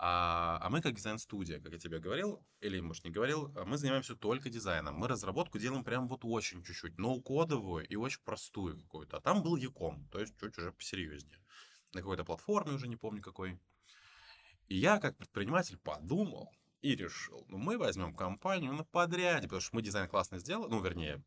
[0.00, 3.78] А, а мы как дизайн-студия, как я тебе говорил, или, может, не говорил, а мы
[3.78, 4.94] занимаемся только дизайном.
[4.94, 9.16] Мы разработку делаем прям вот очень чуть-чуть, ноу-кодовую и очень простую какую-то.
[9.16, 11.38] А там был Яком, то есть чуть уже посерьезнее.
[11.94, 13.58] На какой-то платформе, уже не помню какой.
[14.68, 19.74] И я, как предприниматель, подумал и решил, ну, мы возьмем компанию на подряде, потому что
[19.74, 21.24] мы дизайн классно сделали, ну, вернее,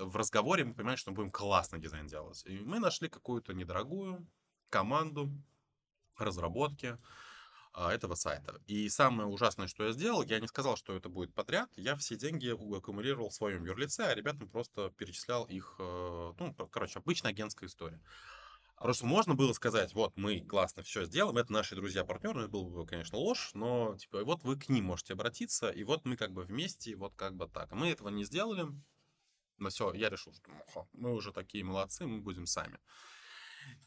[0.00, 2.42] в разговоре мы понимали, что мы будем классный дизайн делать.
[2.46, 4.26] И мы нашли какую-то недорогую
[4.70, 5.30] команду
[6.16, 6.98] разработки
[7.72, 8.60] а, этого сайта.
[8.66, 12.16] И самое ужасное, что я сделал, я не сказал, что это будет подряд, я все
[12.16, 17.68] деньги аккумулировал в своем юрлице, а ребятам просто перечислял их, э, ну, короче, обычная агентская
[17.68, 18.00] история.
[18.76, 22.86] Просто можно было сказать, вот, мы классно все сделаем, это наши друзья-партнеры, это было бы,
[22.86, 26.42] конечно, ложь, но, типа, вот вы к ним можете обратиться, и вот мы как бы
[26.42, 27.72] вместе, вот как бы так.
[27.72, 28.66] Мы этого не сделали,
[29.58, 32.78] но все, я решил, что мы уже такие молодцы, мы будем сами.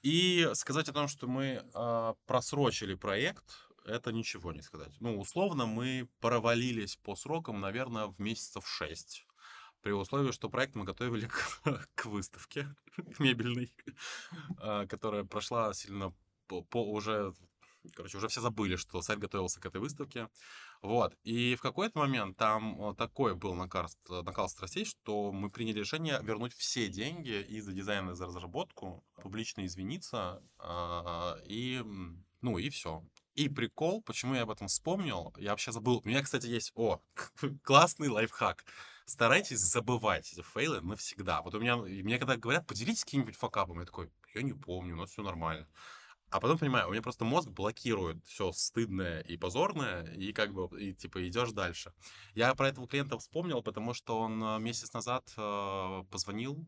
[0.03, 3.45] И сказать о том, что мы э, просрочили проект,
[3.85, 4.93] это ничего не сказать.
[4.99, 9.25] Ну, условно, мы провалились по срокам, наверное, в месяцев 6.
[9.81, 11.27] При условии, что проект мы готовили
[11.63, 12.67] к, к выставке
[13.19, 13.73] мебельной,
[14.61, 16.13] э, которая прошла сильно
[16.47, 17.33] по, по уже
[17.95, 20.29] Короче, уже все забыли, что сайт готовился к этой выставке.
[20.81, 21.15] Вот.
[21.23, 26.53] И в какой-то момент там такой был накал, накал страстей, что мы приняли решение вернуть
[26.53, 31.83] все деньги и за дизайн, и за разработку, публично извиниться, а, и,
[32.41, 33.03] ну, и все.
[33.35, 36.01] И прикол, почему я об этом вспомнил, я вообще забыл.
[36.03, 37.01] У меня, кстати, есть, о,
[37.63, 38.65] классный лайфхак.
[39.05, 41.41] Старайтесь забывать эти фейлы навсегда.
[41.41, 44.99] Вот у меня, мне когда говорят, поделитесь каким-нибудь факапом, я такой, я не помню, у
[44.99, 45.67] нас все нормально.
[46.31, 50.69] А потом понимаю, у меня просто мозг блокирует все стыдное и позорное, и как бы,
[50.81, 51.93] и типа идешь дальше.
[52.35, 56.65] Я про этого клиента вспомнил, потому что он э, месяц назад э, позвонил,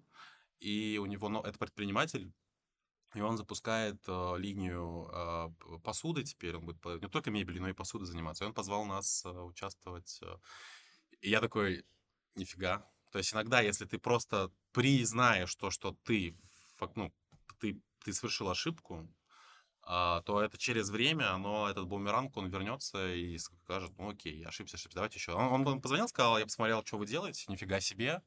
[0.59, 2.34] и у него, ну, это предприниматель,
[3.16, 7.74] и он запускает э, линию э, посуды теперь, он будет не только мебелью, но и
[7.74, 8.43] посудой заниматься.
[8.43, 10.20] И он позвал нас э, участвовать.
[10.24, 10.39] Э,
[11.22, 11.86] и я такой,
[12.36, 12.86] нифига.
[13.14, 16.36] То есть иногда, если ты просто признаешь то, что ты,
[16.95, 17.14] ну,
[17.59, 19.07] ты, ты совершил ошибку,
[19.86, 24.77] то это через время, оно, этот бумеранг, он вернется и скажет, ну окей, я ошибся,
[24.77, 25.34] ошибся, давайте еще.
[25.34, 28.21] Он, он позвонил, сказал, я посмотрел, что вы делаете, нифига себе.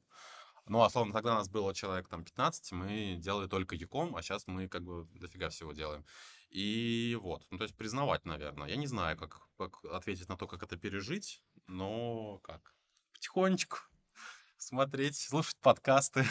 [0.66, 4.46] Ну, а словно тогда нас было человек там 15, мы делали только Яком, а сейчас
[4.48, 6.04] мы как бы дофига всего делаем.
[6.50, 8.68] И вот, ну, то есть признавать, наверное.
[8.68, 12.74] Я не знаю, как, как ответить на то, как это пережить, но как?
[13.12, 13.78] Потихонечку
[14.59, 16.26] смотреть, слушать подкасты,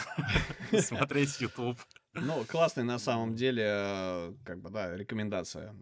[0.80, 1.78] смотреть YouTube.
[2.20, 5.74] Ну, классная на самом деле, э, как бы, да, рекомендация.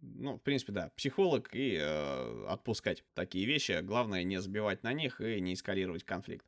[0.00, 3.80] Ну, в принципе, да, психолог и э, отпускать такие вещи.
[3.82, 6.46] Главное не забивать на них и не эскалировать конфликт.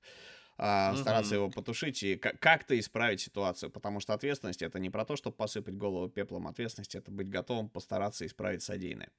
[0.59, 5.16] А, стараться его потушить и как-то исправить ситуацию, потому что ответственность это не про то,
[5.16, 9.11] чтобы посыпать голову пеплом, ответственность это быть готовым постараться исправить содеянное.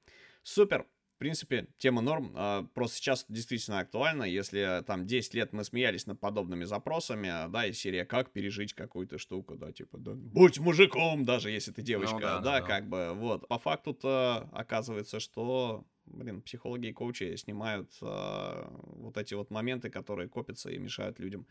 [0.42, 0.86] Супер!
[1.24, 2.32] В принципе, тема норм.
[2.36, 4.24] А, просто сейчас действительно актуальна.
[4.24, 8.74] Если там 10 лет мы смеялись над подобными запросами, а, да, и серия «Как пережить
[8.74, 12.60] какую-то штуку», да, типа, да, «Будь мужиком», даже если ты девочка, ну, да, да, да,
[12.60, 13.48] как бы, вот.
[13.48, 20.28] По факту-то оказывается, что блин, психологи и коучи снимают э, вот эти вот моменты, которые
[20.28, 21.46] копятся и мешают людям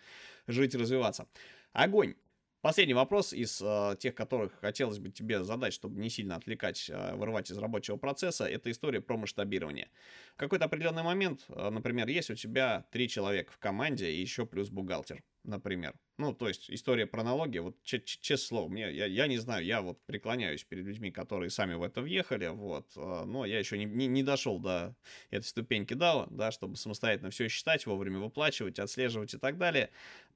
[0.45, 1.28] жить и развиваться.
[1.71, 2.13] Огонь!
[2.64, 7.14] Последний вопрос из э, тех, которых хотелось бы тебе задать, чтобы не сильно отвлекать, э,
[7.14, 9.89] вырывать из рабочего процесса, это история про масштабирование.
[10.36, 14.45] В какой-то определенный момент, э, например, есть у тебя три человека в команде и еще
[14.45, 15.93] плюс бухгалтер, например.
[16.18, 19.82] Ну, то есть история про налоги, вот честное слово, мне, я, я не знаю, я
[19.82, 23.84] вот преклоняюсь перед людьми, которые сами в это въехали, вот, э, но я еще не,
[23.84, 24.95] не, не дошел до
[25.32, 29.89] этой ступеньки DAO, да, чтобы самостоятельно все считать, вовремя выплачивать, отслеживать и так далее.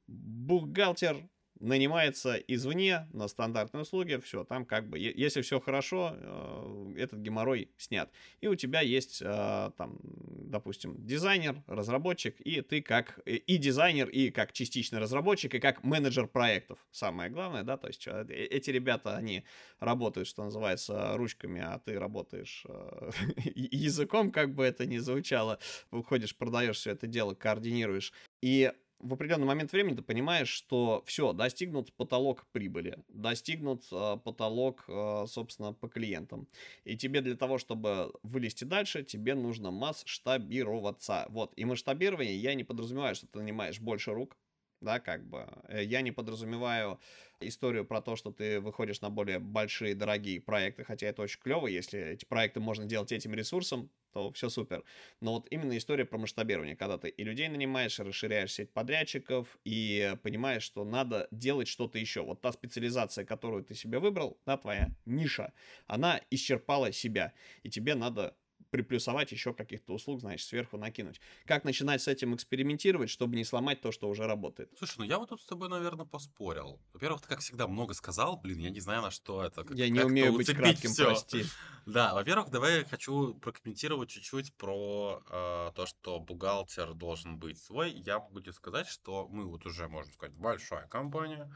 [0.07, 1.23] Бухгалтер
[1.60, 7.72] нанимается извне на стандартные услуги, все, там как бы, если все хорошо, э, этот геморрой
[7.78, 8.12] снят.
[8.41, 14.30] И у тебя есть, э, там, допустим, дизайнер, разработчик, и ты как и дизайнер, и
[14.30, 16.80] как частичный разработчик, и как менеджер проектов.
[16.91, 19.43] Самое главное, да, то есть э, эти ребята, они
[19.80, 22.66] работают, что называется, ручками, а ты работаешь
[23.55, 25.60] языком, как бы это ни звучало,
[25.91, 28.14] выходишь, продаешь все это дело, координируешь.
[28.41, 34.85] И в определенный момент времени ты понимаешь, что все, достигнут потолок прибыли, достигнут э, потолок,
[34.87, 36.47] э, собственно, по клиентам.
[36.83, 41.25] И тебе для того, чтобы вылезти дальше, тебе нужно масштабироваться.
[41.29, 44.37] Вот, и масштабирование я не подразумеваю, что ты нанимаешь больше рук,
[44.82, 45.47] да, как бы.
[45.67, 46.99] Э, я не подразумеваю
[47.39, 51.67] историю про то, что ты выходишь на более большие, дорогие проекты, хотя это очень клево,
[51.67, 54.84] если эти проекты можно делать этим ресурсом, то все супер.
[55.21, 59.57] Но вот именно история про масштабирование, когда ты и людей нанимаешь, и расширяешь сеть подрядчиков,
[59.63, 62.21] и понимаешь, что надо делать что-то еще.
[62.21, 65.53] Вот та специализация, которую ты себе выбрал, да, твоя ниша,
[65.86, 68.36] она исчерпала себя, и тебе надо
[68.70, 71.20] приплюсовать еще каких-то услуг, значит, сверху накинуть.
[71.45, 74.72] Как начинать с этим экспериментировать, чтобы не сломать то, что уже работает?
[74.78, 76.80] Слушай, ну я вот тут с тобой, наверное, поспорил.
[76.93, 78.38] Во-первых, ты, как всегда, много сказал.
[78.38, 79.63] Блин, я не знаю, на что это.
[79.63, 81.05] Как, я не умею быть кратким, всё.
[81.05, 81.45] прости.
[81.86, 87.91] Да, во-первых, давай я хочу прокомментировать чуть-чуть про э, то, что бухгалтер должен быть свой.
[87.91, 91.49] Я могу тебе сказать, что мы вот уже, можно сказать, большая компания,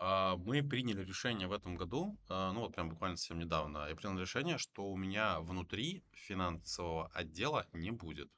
[0.00, 4.18] мы приняли решение в этом году, а, ну вот прям буквально совсем недавно, я принял
[4.18, 8.30] решение, что у меня внутри финансового отдела не будет.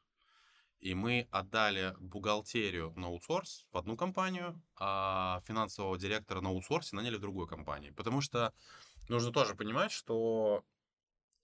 [0.78, 7.16] И мы отдали бухгалтерию на аутсорс в одну компанию, а финансового директора на аутсорсе наняли
[7.16, 7.94] в другую компанию.
[7.94, 8.54] Потому что
[9.10, 10.64] нужно тоже понимать, что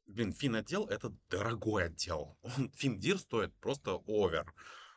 [0.06, 2.38] блин, фин-отдел— это дорогой отдел.
[2.74, 4.54] Финдир стоит просто овер.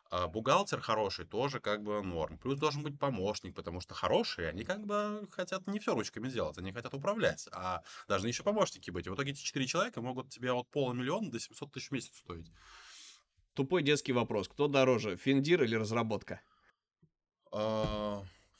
[0.09, 2.39] А бухгалтер хороший тоже как бы норм.
[2.39, 6.57] Плюс должен быть помощник, потому что хорошие, они как бы хотят не все ручками делать,
[6.57, 9.05] они хотят управлять, а должны еще помощники быть.
[9.05, 12.17] И в итоге эти четыре человека могут тебе от полумиллиона до 700 тысяч в месяц
[12.17, 12.51] стоить.
[13.53, 14.47] Тупой детский вопрос.
[14.47, 16.41] Кто дороже, финдир или разработка?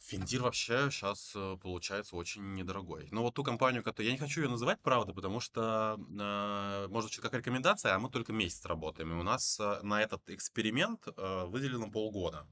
[0.09, 3.07] Финдир вообще сейчас э, получается очень недорогой.
[3.11, 7.15] Но вот ту компанию, которую я не хочу ее называть, правда, потому что э, может
[7.17, 9.11] как рекомендация, а мы только месяц работаем.
[9.11, 12.47] И у нас э, на этот эксперимент э, выделено полгода.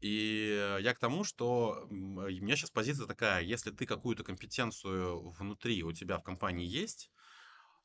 [0.00, 5.82] И я к тому, что у меня сейчас позиция такая, если ты какую-то компетенцию внутри
[5.82, 7.10] у тебя в компании есть,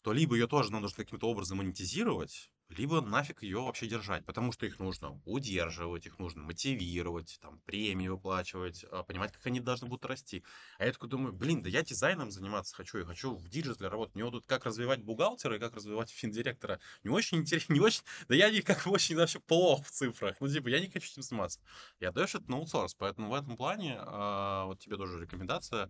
[0.01, 4.65] то либо ее тоже надо каким-то образом монетизировать, либо нафиг ее вообще держать, потому что
[4.65, 10.05] их нужно удерживать, их нужно мотивировать, там, премии выплачивать, а, понимать, как они должны будут
[10.05, 10.43] расти.
[10.77, 14.15] А я такой думаю, блин, да я дизайном заниматься хочу, я хочу в диджитале работать.
[14.15, 18.03] Мне вот тут как развивать бухгалтера и как развивать финдиректора не очень интересно, не очень,
[18.27, 20.37] да я не как очень вообще плохо в цифрах.
[20.39, 21.59] Ну, типа, я не хочу этим заниматься.
[21.99, 25.89] Я отдаешь это на аутсорс, поэтому в этом плане, а, вот тебе тоже рекомендация,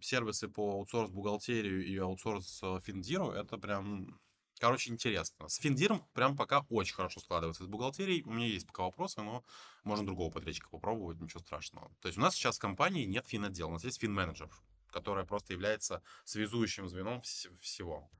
[0.00, 4.18] сервисы по аутсорс бухгалтерию и аутсорс э, финдиру, это прям
[4.60, 5.48] Короче, интересно.
[5.48, 7.64] С Финдиром прям пока очень хорошо складывается.
[7.64, 9.44] С бухгалтерией у меня есть пока вопросы, но
[9.84, 11.90] можно другого подрядчика попробовать, ничего страшного.
[12.00, 14.50] То есть у нас сейчас в компании нет фин-отдела, у нас есть фин-менеджер.
[14.90, 18.10] которая просто является связующим звеном вс- всего.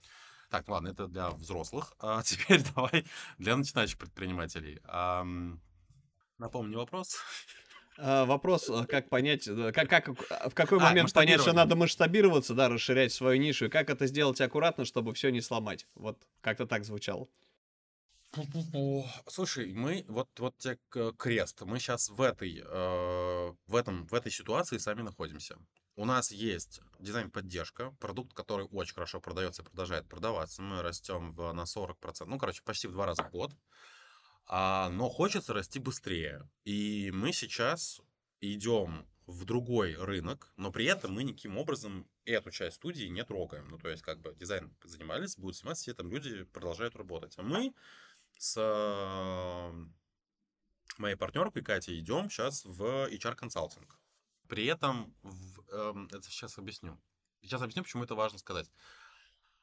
[0.50, 1.94] Так, ладно, это для взрослых.
[1.98, 3.06] А теперь давай
[3.38, 4.80] для начинающих предпринимателей.
[4.84, 5.24] А,
[6.38, 7.16] напомни вопрос.
[8.00, 9.44] А, вопрос, а, как понять,
[9.74, 13.68] как, как, в какой а, момент понять, что надо масштабироваться, да, расширять свою нишу, и
[13.68, 15.86] как это сделать аккуратно, чтобы все не сломать.
[15.94, 17.28] Вот как-то так звучало.
[19.26, 20.78] Слушай, мы вот вот тебе
[21.16, 21.62] крест.
[21.62, 25.56] Мы сейчас в этой э, в этом в этой ситуации сами находимся.
[25.96, 30.62] У нас есть дизайн-поддержка, продукт, который очень хорошо продается и продолжает продаваться.
[30.62, 33.50] Мы растем в, на 40%, ну, короче, почти в два раза в год.
[34.48, 36.48] А, но хочется расти быстрее.
[36.64, 38.00] И мы сейчас
[38.40, 43.68] идем в другой рынок, но при этом мы никаким образом эту часть студии не трогаем.
[43.68, 47.34] Ну, то есть, как бы дизайн занимались, будут сниматься, все там люди продолжают работать.
[47.36, 47.74] А мы
[48.38, 49.70] с
[50.96, 53.98] моей партнеркой Катей идем сейчас в HR-консалтинг.
[54.48, 56.98] При этом, в, эм, это сейчас объясню.
[57.42, 58.70] Сейчас объясню, почему это важно сказать.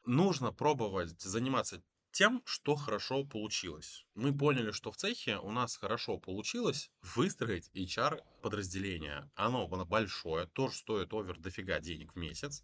[0.05, 1.81] Нужно пробовать заниматься
[2.16, 4.05] тем, что хорошо получилось.
[4.16, 9.30] Мы поняли, что в цехе у нас хорошо получилось выстроить HR-подразделение.
[9.36, 12.63] Оно большое, тоже стоит овер дофига денег в месяц.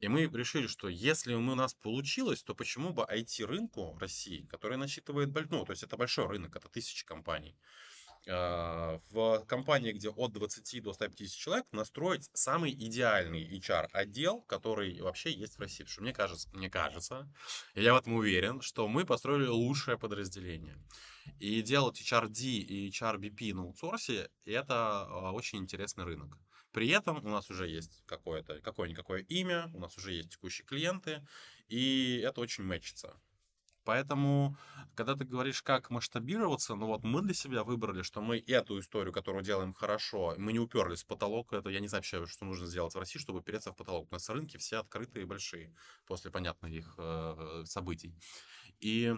[0.00, 5.28] И мы решили, что если у нас получилось, то почему бы IT-рынку России, который насчитывает,
[5.50, 7.54] ну, то есть это большой рынок, это тысячи компаний,
[8.26, 15.56] в компании, где от 20 до 150 человек, настроить самый идеальный HR-отдел, который вообще есть
[15.56, 15.84] в России.
[15.84, 17.32] Потому что мне кажется, мне кажется,
[17.74, 20.76] и я в этом уверен, что мы построили лучшее подразделение.
[21.38, 26.38] И делать HRD и HRBP на аутсорсе– это а, очень интересный рынок.
[26.72, 31.26] При этом у нас уже есть какое-то, какое-никакое имя, у нас уже есть текущие клиенты,
[31.68, 33.18] и это очень мэчится.
[33.86, 34.56] Поэтому,
[34.96, 39.12] когда ты говоришь, как масштабироваться, ну вот мы для себя выбрали, что мы эту историю,
[39.12, 42.66] которую делаем хорошо, мы не уперлись в потолок, это я не знаю вообще, что нужно
[42.66, 44.08] сделать в России, чтобы упереться в потолок.
[44.10, 45.72] У нас рынки все открытые и большие
[46.04, 48.12] после понятных их э, событий.
[48.80, 49.14] И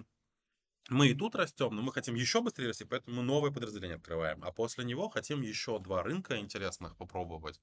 [0.90, 4.44] мы и тут растем, но мы хотим еще быстрее расти, поэтому мы новое подразделение открываем.
[4.44, 7.58] А после него хотим еще два рынка интересных попробовать.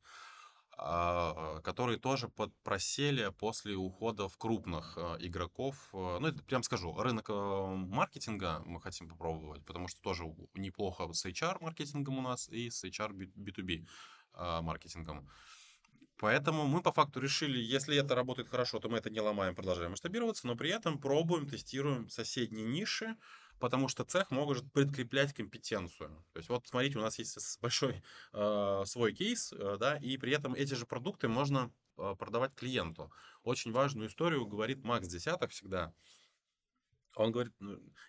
[0.78, 2.30] А, которые тоже
[2.64, 5.90] просели после уходов крупных а, игроков.
[5.94, 11.26] А, ну, это прям скажу, рынок маркетинга мы хотим попробовать, потому что тоже неплохо с
[11.26, 13.88] HR-маркетингом у нас и с HR B2B
[14.64, 15.30] маркетингом.
[16.18, 19.92] Поэтому мы по факту решили, если это работает хорошо, то мы это не ломаем, продолжаем
[19.92, 23.16] масштабироваться, но при этом пробуем, тестируем соседние ниши,
[23.60, 26.24] потому что цех может предкреплять компетенцию.
[26.34, 28.04] То есть вот смотрите, у нас есть большой
[28.34, 33.12] э, свой кейс, э, да, и при этом эти же продукты можно э, продавать клиенту.
[33.44, 35.94] Очень важную историю говорит Макс Десяток всегда.
[37.16, 37.54] Он говорит,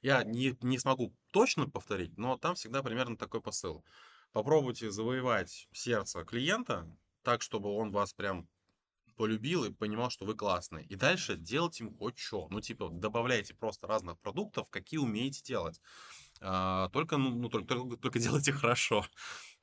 [0.03, 3.85] я не, не смогу точно повторить, но там всегда примерно такой посыл.
[4.33, 6.91] Попробуйте завоевать сердце клиента
[7.23, 8.49] так, чтобы он вас прям
[9.17, 10.85] полюбил и понимал, что вы классный.
[10.85, 12.49] И дальше делать им хоть что.
[12.51, 15.81] Ну, типа, добавляйте просто разных продуктов, какие умеете делать.
[16.41, 19.05] А, только, ну, ну только, только, только делайте хорошо.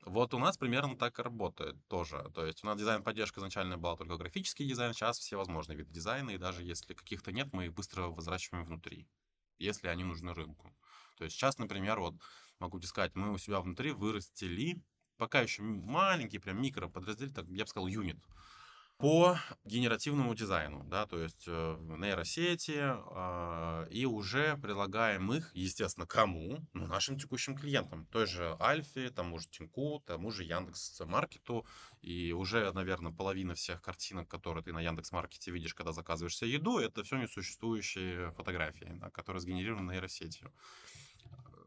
[0.04, 2.30] Вот у нас примерно так работает тоже.
[2.34, 6.30] То есть у нас дизайн-поддержка изначально была только графический дизайн, сейчас все возможные виды дизайна,
[6.30, 9.08] и даже если каких-то нет, мы их быстро возвращаем внутри,
[9.58, 10.76] если они нужны рынку.
[11.16, 12.14] То есть сейчас, например, вот
[12.58, 14.82] могу тебе сказать, мы у себя внутри вырастили
[15.16, 18.18] пока еще маленький, прям микро подразделение, так, я бы сказал, юнит
[18.96, 26.64] по генеративному дизайну, да, то есть э, нейросети, э, и уже предлагаем их, естественно, кому?
[26.72, 31.66] Ну, нашим текущим клиентам, той же Альфе, тому же Тиньку, тому же Яндекс Маркету,
[32.02, 36.52] и уже, наверное, половина всех картинок, которые ты на Яндекс Маркете видишь, когда заказываешь себе
[36.52, 40.52] еду, это все несуществующие фотографии, да, которые сгенерированы нейросетью.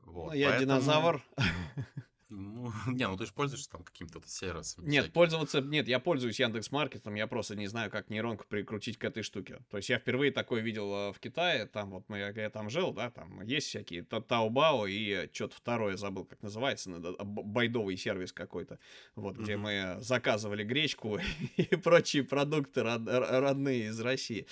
[0.03, 0.71] Вот, ну, я поэтому...
[0.71, 1.23] динозавр.
[2.29, 4.85] Ну, не, ну ты же пользуешься там каким-то сервисом.
[4.85, 5.13] Нет, всяким.
[5.13, 5.61] пользоваться...
[5.61, 9.59] Нет, я пользуюсь Яндекс Маркетом, я просто не знаю, как нейронку прикрутить к этой штуке.
[9.69, 12.91] То есть я впервые такое видел э, в Китае, там вот мы, я там жил,
[12.91, 16.89] да, там есть всякие Таобао и что-то второе забыл, как называется,
[17.23, 18.79] байдовый сервис какой-то,
[19.15, 19.95] вот, где mm-hmm.
[19.97, 21.19] мы заказывали гречку
[21.57, 24.47] и прочие продукты родные из России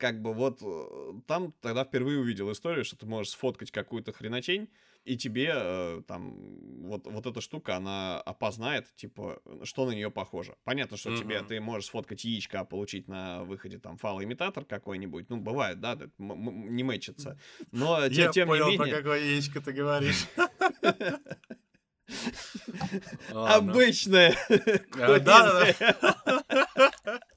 [0.00, 4.70] как бы вот э, там тогда впервые увидел историю, что ты можешь сфоткать какую-то хреночень,
[5.04, 6.34] и тебе э, там
[6.82, 10.56] вот, вот эта штука, она опознает, типа, что на нее похоже.
[10.64, 11.18] Понятно, что mm-hmm.
[11.18, 15.30] тебе ты можешь сфоткать яичко, а получить на выходе там фалоимитатор какой-нибудь.
[15.30, 17.38] Ну, бывает, да, не мэчится.
[17.72, 18.92] Но Я тем понял, не менее...
[18.92, 20.26] про какое яичко ты говоришь.
[23.32, 24.36] Обычное.
[24.94, 26.89] Да, да,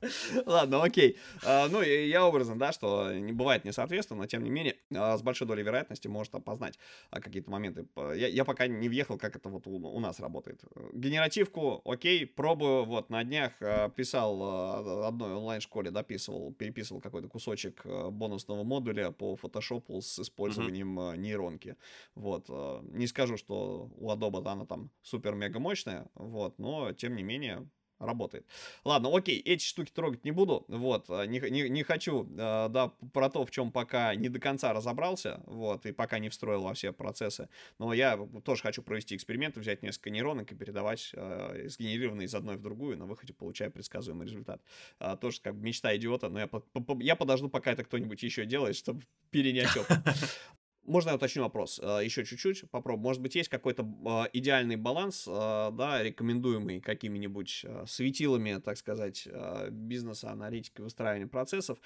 [0.46, 1.18] Ладно, окей.
[1.46, 5.22] А, ну, я образно, да, что не бывает несоответственно, но тем не менее, а, с
[5.22, 6.78] большой долей вероятности может опознать
[7.10, 7.88] а, какие-то моменты.
[7.96, 10.62] Я, я пока не въехал, как это вот у, у нас работает.
[10.94, 12.86] Генеративку, окей, пробую.
[12.86, 13.54] Вот на днях
[13.96, 21.18] писал одной онлайн-школе, дописывал, переписывал какой-то кусочек бонусного модуля по фотошопу с использованием mm-hmm.
[21.18, 21.76] нейронки.
[22.16, 22.50] Вот.
[22.50, 27.68] Не скажу, что у Adobe она там супер-мега мощная, вот, но тем не менее
[28.06, 28.46] работает.
[28.84, 32.94] Ладно, окей, эти штуки трогать не буду, вот, а, не, не, не хочу, э, да,
[33.14, 36.74] про то, в чем пока не до конца разобрался, вот, и пока не встроил во
[36.74, 37.50] все процессы,
[37.80, 42.58] но я тоже хочу провести эксперименты, взять несколько нейронок и передавать э, сгенерированные из одной
[42.58, 44.62] в другую, на выходе получая предсказуемый результат.
[45.00, 48.46] Э, тоже как мечта идиота, но я, по, по, я подожду, пока это кто-нибудь еще
[48.46, 49.98] делает, чтобы перенять опыт.
[50.86, 52.70] Можно я уточню вопрос э, еще чуть-чуть?
[52.70, 53.04] Попробуем.
[53.04, 59.28] Может быть, есть какой-то э, идеальный баланс, э, да, рекомендуемый какими-нибудь светилами, так сказать,
[59.72, 61.80] бизнеса, аналитики, выстраивания процессов,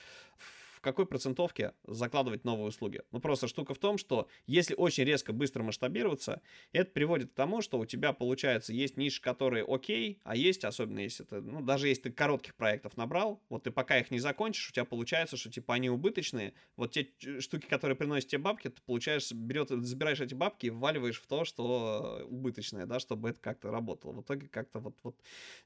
[0.77, 3.01] в какой процентовке закладывать новые услуги.
[3.11, 6.39] Ну, просто штука в том, что если очень резко, быстро масштабироваться,
[6.71, 10.99] это приводит к тому, что у тебя, получается, есть ниши, которые окей, а есть, особенно
[10.99, 14.69] если ты, ну, даже если ты коротких проектов набрал, вот ты пока их не закончишь,
[14.69, 17.07] у тебя получается, что, типа, они убыточные, вот те
[17.39, 21.43] штуки, которые приносят тебе бабки, ты получаешь, берет, забираешь эти бабки и вваливаешь в то,
[21.43, 24.11] что убыточное, да, чтобы это как-то работало.
[24.11, 25.15] В итоге как-то вот, вот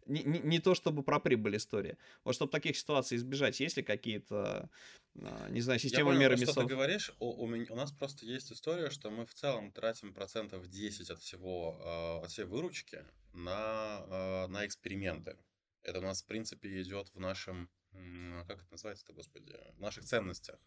[0.05, 1.97] не, не, не то, чтобы про прибыль история.
[2.23, 4.69] Вот чтобы таких ситуаций избежать, есть ли какие-то
[5.13, 8.89] не знаю, система меры что ты говоришь, у, у, меня, у нас просто есть история,
[8.89, 13.03] что мы в целом тратим процентов 10 от всего, э, от всей выручки
[13.33, 15.37] на, э, на эксперименты.
[15.83, 17.69] Это у нас, в принципе, идет в нашем,
[18.47, 20.59] как это называется-то, господи, в наших ценностях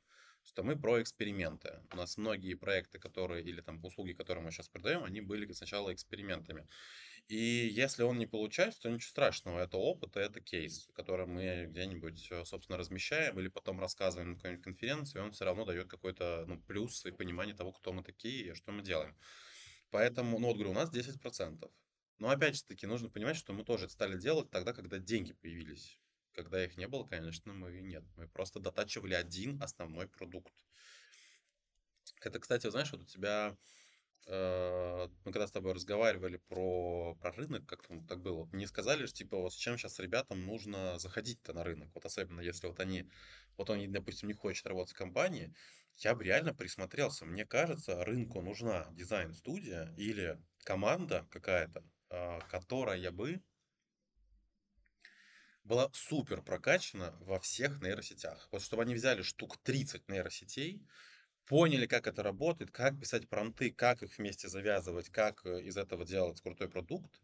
[0.45, 1.81] что мы про эксперименты.
[1.93, 5.93] У нас многие проекты, которые, или там услуги, которые мы сейчас продаем, они были сначала
[5.93, 6.69] экспериментами.
[7.29, 9.61] И если он не получается, то ничего страшного.
[9.61, 14.65] Это опыт, это кейс, который мы где-нибудь, э, собственно, размещаем или потом рассказываем на какой-нибудь
[14.65, 18.55] конференции, он все равно дает какой-то ну, плюс и понимание того, кто мы такие и
[18.55, 19.17] что мы делаем.
[19.91, 21.71] Поэтому, ну вот говорю, у нас 10%.
[22.19, 25.33] Но опять же таки, нужно понимать, что мы тоже это стали делать тогда, когда деньги
[25.33, 25.99] появились.
[26.33, 28.05] Когда их не было, конечно, мы и нет.
[28.17, 30.53] Мы просто дотачивали один основной продукт.
[32.21, 33.57] Это, кстати, знаешь, вот у тебя
[34.27, 39.17] мы когда с тобой разговаривали про, про рынок, как там так было, мне сказали, что
[39.17, 43.09] типа вот с чем сейчас ребятам нужно заходить-то на рынок, вот особенно если вот они,
[43.57, 45.55] вот они, допустим, не хочет работать в компании,
[45.99, 47.25] я бы реально присмотрелся.
[47.25, 53.43] Мне кажется, рынку нужна дизайн-студия или команда какая-то, а, которая бы
[55.63, 58.49] была супер прокачана во всех нейросетях.
[58.51, 60.87] Вот чтобы они взяли штук 30 нейросетей,
[61.47, 66.05] поняли, как это работает, как писать промты, как их вместе завязывать, как э, из этого
[66.05, 67.21] делать крутой продукт.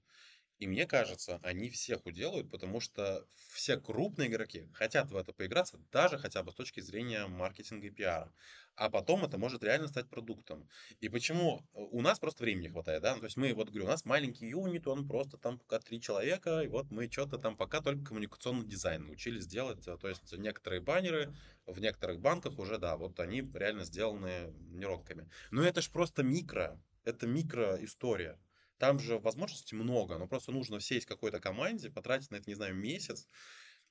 [0.60, 5.80] И мне кажется, они всех уделают, потому что все крупные игроки хотят в это поиграться,
[5.90, 8.32] даже хотя бы с точки зрения маркетинга и пиара
[8.80, 10.66] а потом это может реально стать продуктом.
[11.00, 13.12] И почему у нас просто времени хватает, да?
[13.14, 16.00] Ну, то есть мы, вот говорю, у нас маленький юнит, он просто там пока три
[16.00, 19.84] человека, и вот мы что-то там пока только коммуникационный дизайн научились делать.
[19.84, 21.36] То есть некоторые баннеры
[21.66, 25.28] в некоторых банках уже, да, вот они реально сделаны нейронками.
[25.50, 28.38] Но это же просто микро, это микро история.
[28.80, 32.74] Там же возможностей много, но просто нужно сесть какой-то команде, потратить на это, не знаю,
[32.74, 33.28] месяц,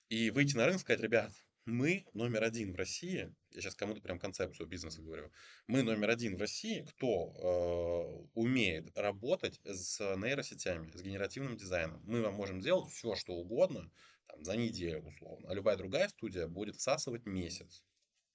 [0.10, 1.32] и выйти на рынок и сказать, ребят,
[1.66, 5.32] мы номер один в России, я сейчас кому-то прям концепцию бизнеса говорю,
[5.68, 12.02] мы номер один в России, кто э, умеет работать с нейросетями, с генеративным дизайном.
[12.06, 13.92] Мы вам можем делать все, что угодно,
[14.26, 17.84] там, за неделю условно, а любая другая студия будет всасывать месяц.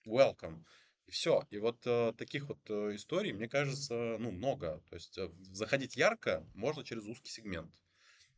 [0.06, 0.64] Welcome.
[1.06, 1.46] И все.
[1.50, 4.82] И вот э, таких вот э, историй, мне кажется, ну, много.
[4.88, 7.72] То есть э, заходить ярко можно через узкий сегмент.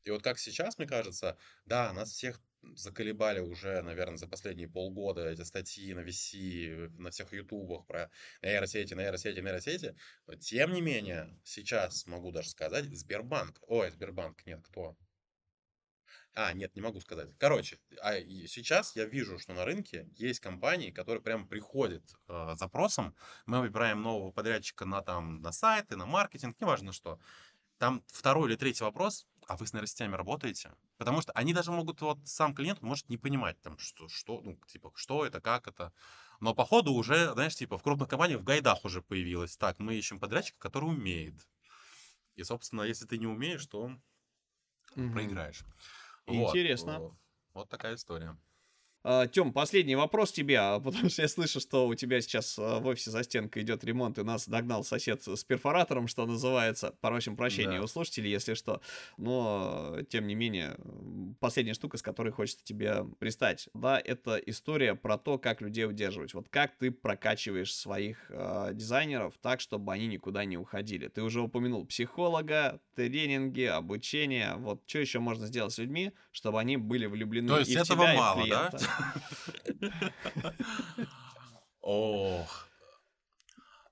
[0.05, 2.41] И вот как сейчас, мне кажется, да, нас всех
[2.75, 8.11] заколебали уже, наверное, за последние полгода эти статьи на VC, на всех ютубах про
[8.43, 9.97] нейросети, нейросети, нейросети.
[10.27, 14.97] Но тем не менее, сейчас могу даже сказать, Сбербанк, ой, Сбербанк, нет, кто?
[16.39, 17.31] А, нет, не могу сказать.
[17.39, 23.17] Короче, а сейчас я вижу, что на рынке есть компании, которые прям приходят э, запросом.
[23.47, 27.19] Мы выбираем нового подрядчика на, там, на сайты, на маркетинг, неважно что.
[27.79, 30.73] Там второй или третий вопрос, а вы с нейросетями работаете?
[30.99, 34.61] Потому что они даже могут, вот сам клиент может не понимать, там, что, что, ну,
[34.67, 35.91] типа, что это, как это.
[36.41, 39.57] Но по ходу уже, знаешь, типа, в крупных компаниях в гайдах уже появилось.
[39.57, 41.49] Так, мы ищем подрядчика, который умеет.
[42.35, 43.85] И, собственно, если ты не умеешь, то
[44.97, 45.13] угу.
[45.13, 45.65] проиграешь.
[46.27, 47.01] Интересно.
[47.01, 47.15] Вот,
[47.55, 48.37] вот такая история.
[49.09, 52.81] А, Тем, последний вопрос тебе, а, потому что я слышу, что у тебя сейчас а,
[52.81, 56.93] в офисе за стенкой идет ремонт, и нас догнал сосед с перфоратором, что называется.
[57.01, 57.85] Просим прощения Да.
[57.85, 58.81] у слушателей, если что.
[59.17, 60.77] Но, тем не менее,
[61.39, 66.35] последняя штука, с которой хочется тебе пристать, да, это история про то, как людей удерживать.
[66.35, 71.07] Вот как ты прокачиваешь своих э, дизайнеров так, чтобы они никуда не уходили.
[71.07, 74.55] Ты уже упомянул психолога, тренинги, обучение.
[74.57, 77.83] Вот что еще можно сделать с людьми, чтобы они были влюблены То есть и в
[77.83, 78.71] этого тебя, и в мало, да?
[81.83, 82.66] клиента?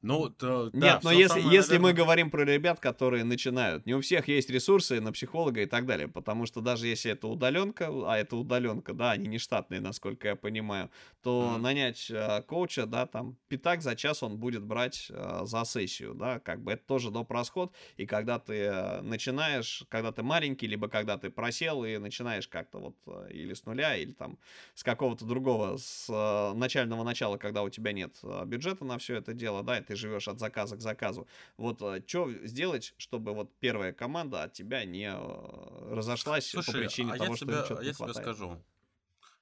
[0.07, 3.87] Ну, то, да, Нет, но если, самое, если мы наверное, говорим про ребят, которые начинают,
[3.87, 7.27] не у всех есть ресурсы на психолога и так далее, потому что даже если это
[7.27, 10.91] удаленка, а это удаленка, да, они не штатные, насколько я понимаю,
[11.23, 11.63] то Мгм.
[11.63, 16.39] нанять э, коуча, да, там, пятак за час он будет брать э, за сессию, да,
[16.39, 17.31] как бы это тоже доп.
[17.31, 22.47] расход, и когда ты э, начинаешь, когда ты маленький, либо когда ты просел и начинаешь
[22.47, 24.39] как-то вот э, или с нуля, или там
[24.75, 29.17] с какого-то другого, с э, начального начала, когда у тебя нет э, бюджета на все
[29.17, 31.27] это дело, да, и ты живешь от заказа к заказу.
[31.57, 37.13] Вот что сделать, чтобы вот первая команда от тебя не э, разошлась по Слушай, причине
[37.13, 38.27] а того, я что тебе, что-то а я тебе хватает?
[38.27, 38.65] скажу.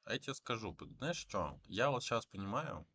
[0.05, 0.76] А я тебе скажу.
[0.98, 1.59] Знаешь что?
[1.64, 2.86] Я вот сейчас понимаю,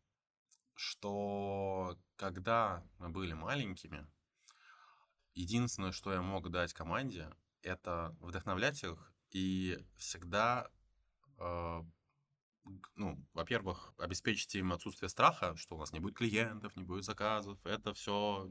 [0.74, 4.06] что когда мы были маленькими,
[5.34, 7.30] единственное, что я мог дать команде,
[7.62, 10.70] это вдохновлять их и всегда,
[11.38, 11.82] э,
[12.96, 17.58] ну, во-первых, обеспечить им отсутствие страха, что у нас не будет клиентов, не будет заказов.
[17.64, 18.48] Это все,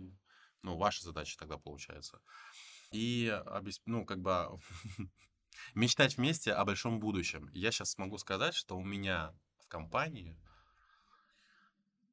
[0.61, 2.21] ну, ваша задача тогда получается.
[2.91, 4.59] И, обес- ну, как бы
[5.75, 7.49] мечтать вместе о большом будущем.
[7.53, 10.37] Я сейчас могу сказать, что у меня в компании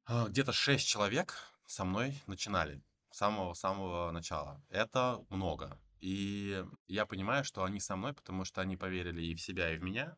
[0.05, 1.35] а, где-то 6 человек
[1.65, 4.61] со мной начинали с самого-самого начала.
[4.69, 5.79] Это много.
[5.99, 9.77] И я понимаю, что они со мной, потому что они поверили и в себя, и
[9.77, 10.17] в меня.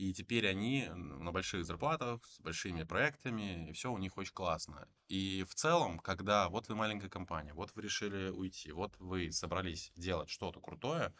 [0.00, 4.88] И теперь они на больших зарплатах, с большими проектами, и все у них очень классно.
[5.08, 9.92] И в целом, когда вот вы маленькая компания, вот вы решили уйти, вот вы собрались
[9.96, 11.12] делать что-то крутое,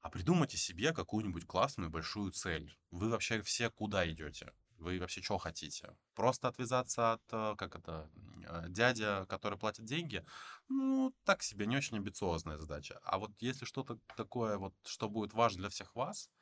[0.00, 2.76] а придумайте себе какую-нибудь классную большую цель.
[2.90, 4.52] Вы вообще все куда идете?
[4.78, 5.96] Вы вообще что хотите?
[6.16, 8.10] Просто отвязаться от, э, как это,
[8.48, 10.24] э, дядя, который платит деньги?
[10.68, 12.98] Ну, так себе, не очень амбициозная задача.
[13.04, 16.32] А вот если что-то такое, вот, что будет важно для всех вас,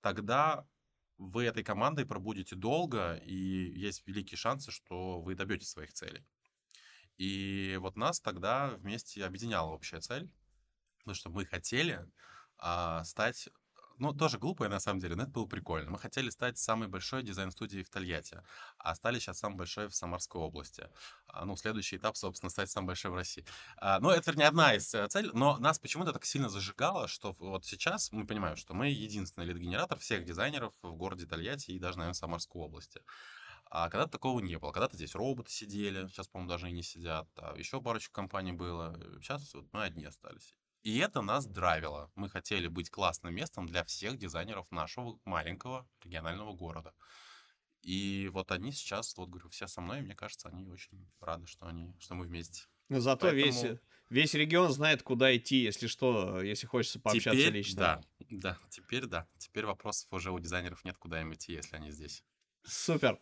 [0.00, 0.66] тогда
[1.20, 3.34] вы этой командой пробудете долго, и
[3.78, 6.24] есть великие шансы, что вы добьетесь своих целей.
[7.18, 10.30] И вот нас тогда вместе объединяла общая цель,
[10.98, 12.06] потому что мы хотели
[12.56, 13.50] а, стать,
[14.00, 15.90] ну, тоже глупое на самом деле, но это было прикольно.
[15.90, 18.42] Мы хотели стать самой большой дизайн-студией в Тольятти,
[18.78, 20.88] а стали сейчас самой большой в Самарской области.
[21.26, 23.44] А, ну, следующий этап, собственно, стать самой большой в России.
[23.76, 27.32] А, ну, это не одна из э, целей, но нас почему-то так сильно зажигало, что
[27.38, 31.98] вот сейчас мы понимаем, что мы единственный лид-генератор всех дизайнеров в городе Тольятти и даже,
[31.98, 33.02] наверное, Самарской области.
[33.70, 34.72] А когда-то такого не было.
[34.72, 37.28] Когда-то здесь роботы сидели, сейчас, по-моему, даже и не сидят.
[37.36, 38.98] А еще парочку компаний было.
[39.20, 40.54] Сейчас вот мы одни остались.
[40.82, 42.10] И это нас драйвило.
[42.14, 46.94] Мы хотели быть классным местом для всех дизайнеров нашего маленького регионального города.
[47.82, 51.46] И вот они сейчас, вот говорю, все со мной, и мне кажется, они очень рады,
[51.46, 52.64] что, они, что мы вместе.
[52.88, 57.54] Но зато весь, Поэтому- весь регион знает, куда идти, если что, если хочется пообщаться теперь,
[57.54, 57.76] лично.
[57.78, 59.28] да, да, теперь да.
[59.38, 62.24] Теперь вопросов уже у дизайнеров нет, куда им идти, если они здесь.
[62.64, 63.18] Супер.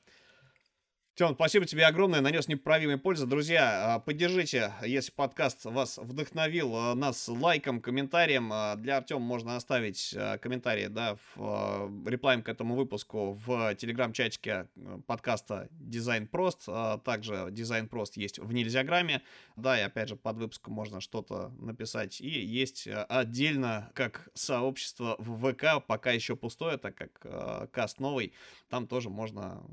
[1.18, 3.26] Тём, спасибо тебе огромное, нанес непоправимой пользы.
[3.26, 8.52] Друзья, а, поддержите, если подкаст вас вдохновил, а, нас лайком, комментарием.
[8.52, 14.68] А, Для Артема можно оставить комментарий, да, в, реплаем к этому выпуску в телеграм-чатике
[15.08, 16.68] подкаста Дизайн Прост.
[17.04, 19.22] Также Дизайн Прост есть в Нельзяграме.
[19.56, 22.20] Да, и опять же под выпуском можно что-то написать.
[22.20, 28.32] И есть отдельно, как сообщество в ВК, пока еще пустое, так как каст новый.
[28.68, 29.64] Там тоже можно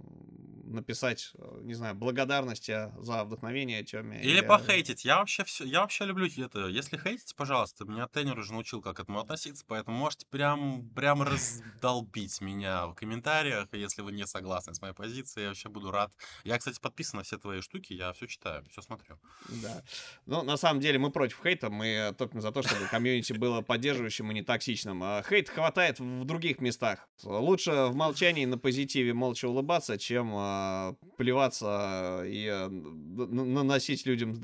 [0.63, 4.21] написать, не знаю, благодарности за вдохновение Тёме.
[4.21, 5.05] Или похейтить.
[5.05, 6.67] Я вообще все, я вообще люблю это.
[6.67, 11.21] Если хейтить, пожалуйста, меня тренер уже научил, как к этому относиться, поэтому можете прям, прям
[11.21, 15.43] раздолбить меня в комментариях, если вы не согласны с моей позицией.
[15.43, 16.11] Я вообще буду рад.
[16.43, 19.19] Я, кстати, подписан на все твои штуки, я все читаю, все смотрю.
[19.49, 19.83] Да.
[20.25, 24.31] Ну, на самом деле, мы против хейта, мы топим за то, чтобы комьюнити было поддерживающим
[24.31, 25.03] и не токсичным.
[25.03, 27.07] А Хейт хватает в других местах.
[27.23, 30.95] Лучше в молчании на позитиве молча улыбаться, чем а,
[31.25, 34.39] плеваться и н- наносить людям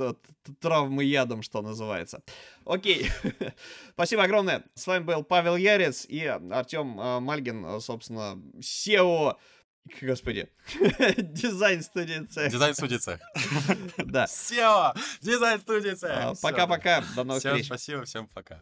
[0.60, 2.24] травмы ядом, что называется.
[2.66, 3.08] Окей.
[3.94, 4.64] Спасибо огромное.
[4.74, 9.38] С вами был Павел Ярец и Артем а, Мальгин, собственно, SEO
[10.02, 10.48] Господи.
[11.18, 12.52] Дизайн студии цех.
[12.52, 13.20] Дизайн студии цех.
[13.98, 14.26] Да.
[14.28, 14.94] Все!
[15.22, 16.12] Дизайн студии цех!
[16.14, 16.34] А.
[16.42, 17.04] Пока-пока.
[17.16, 17.66] До новых Всем встреч.
[17.66, 18.60] спасибо, всем пока.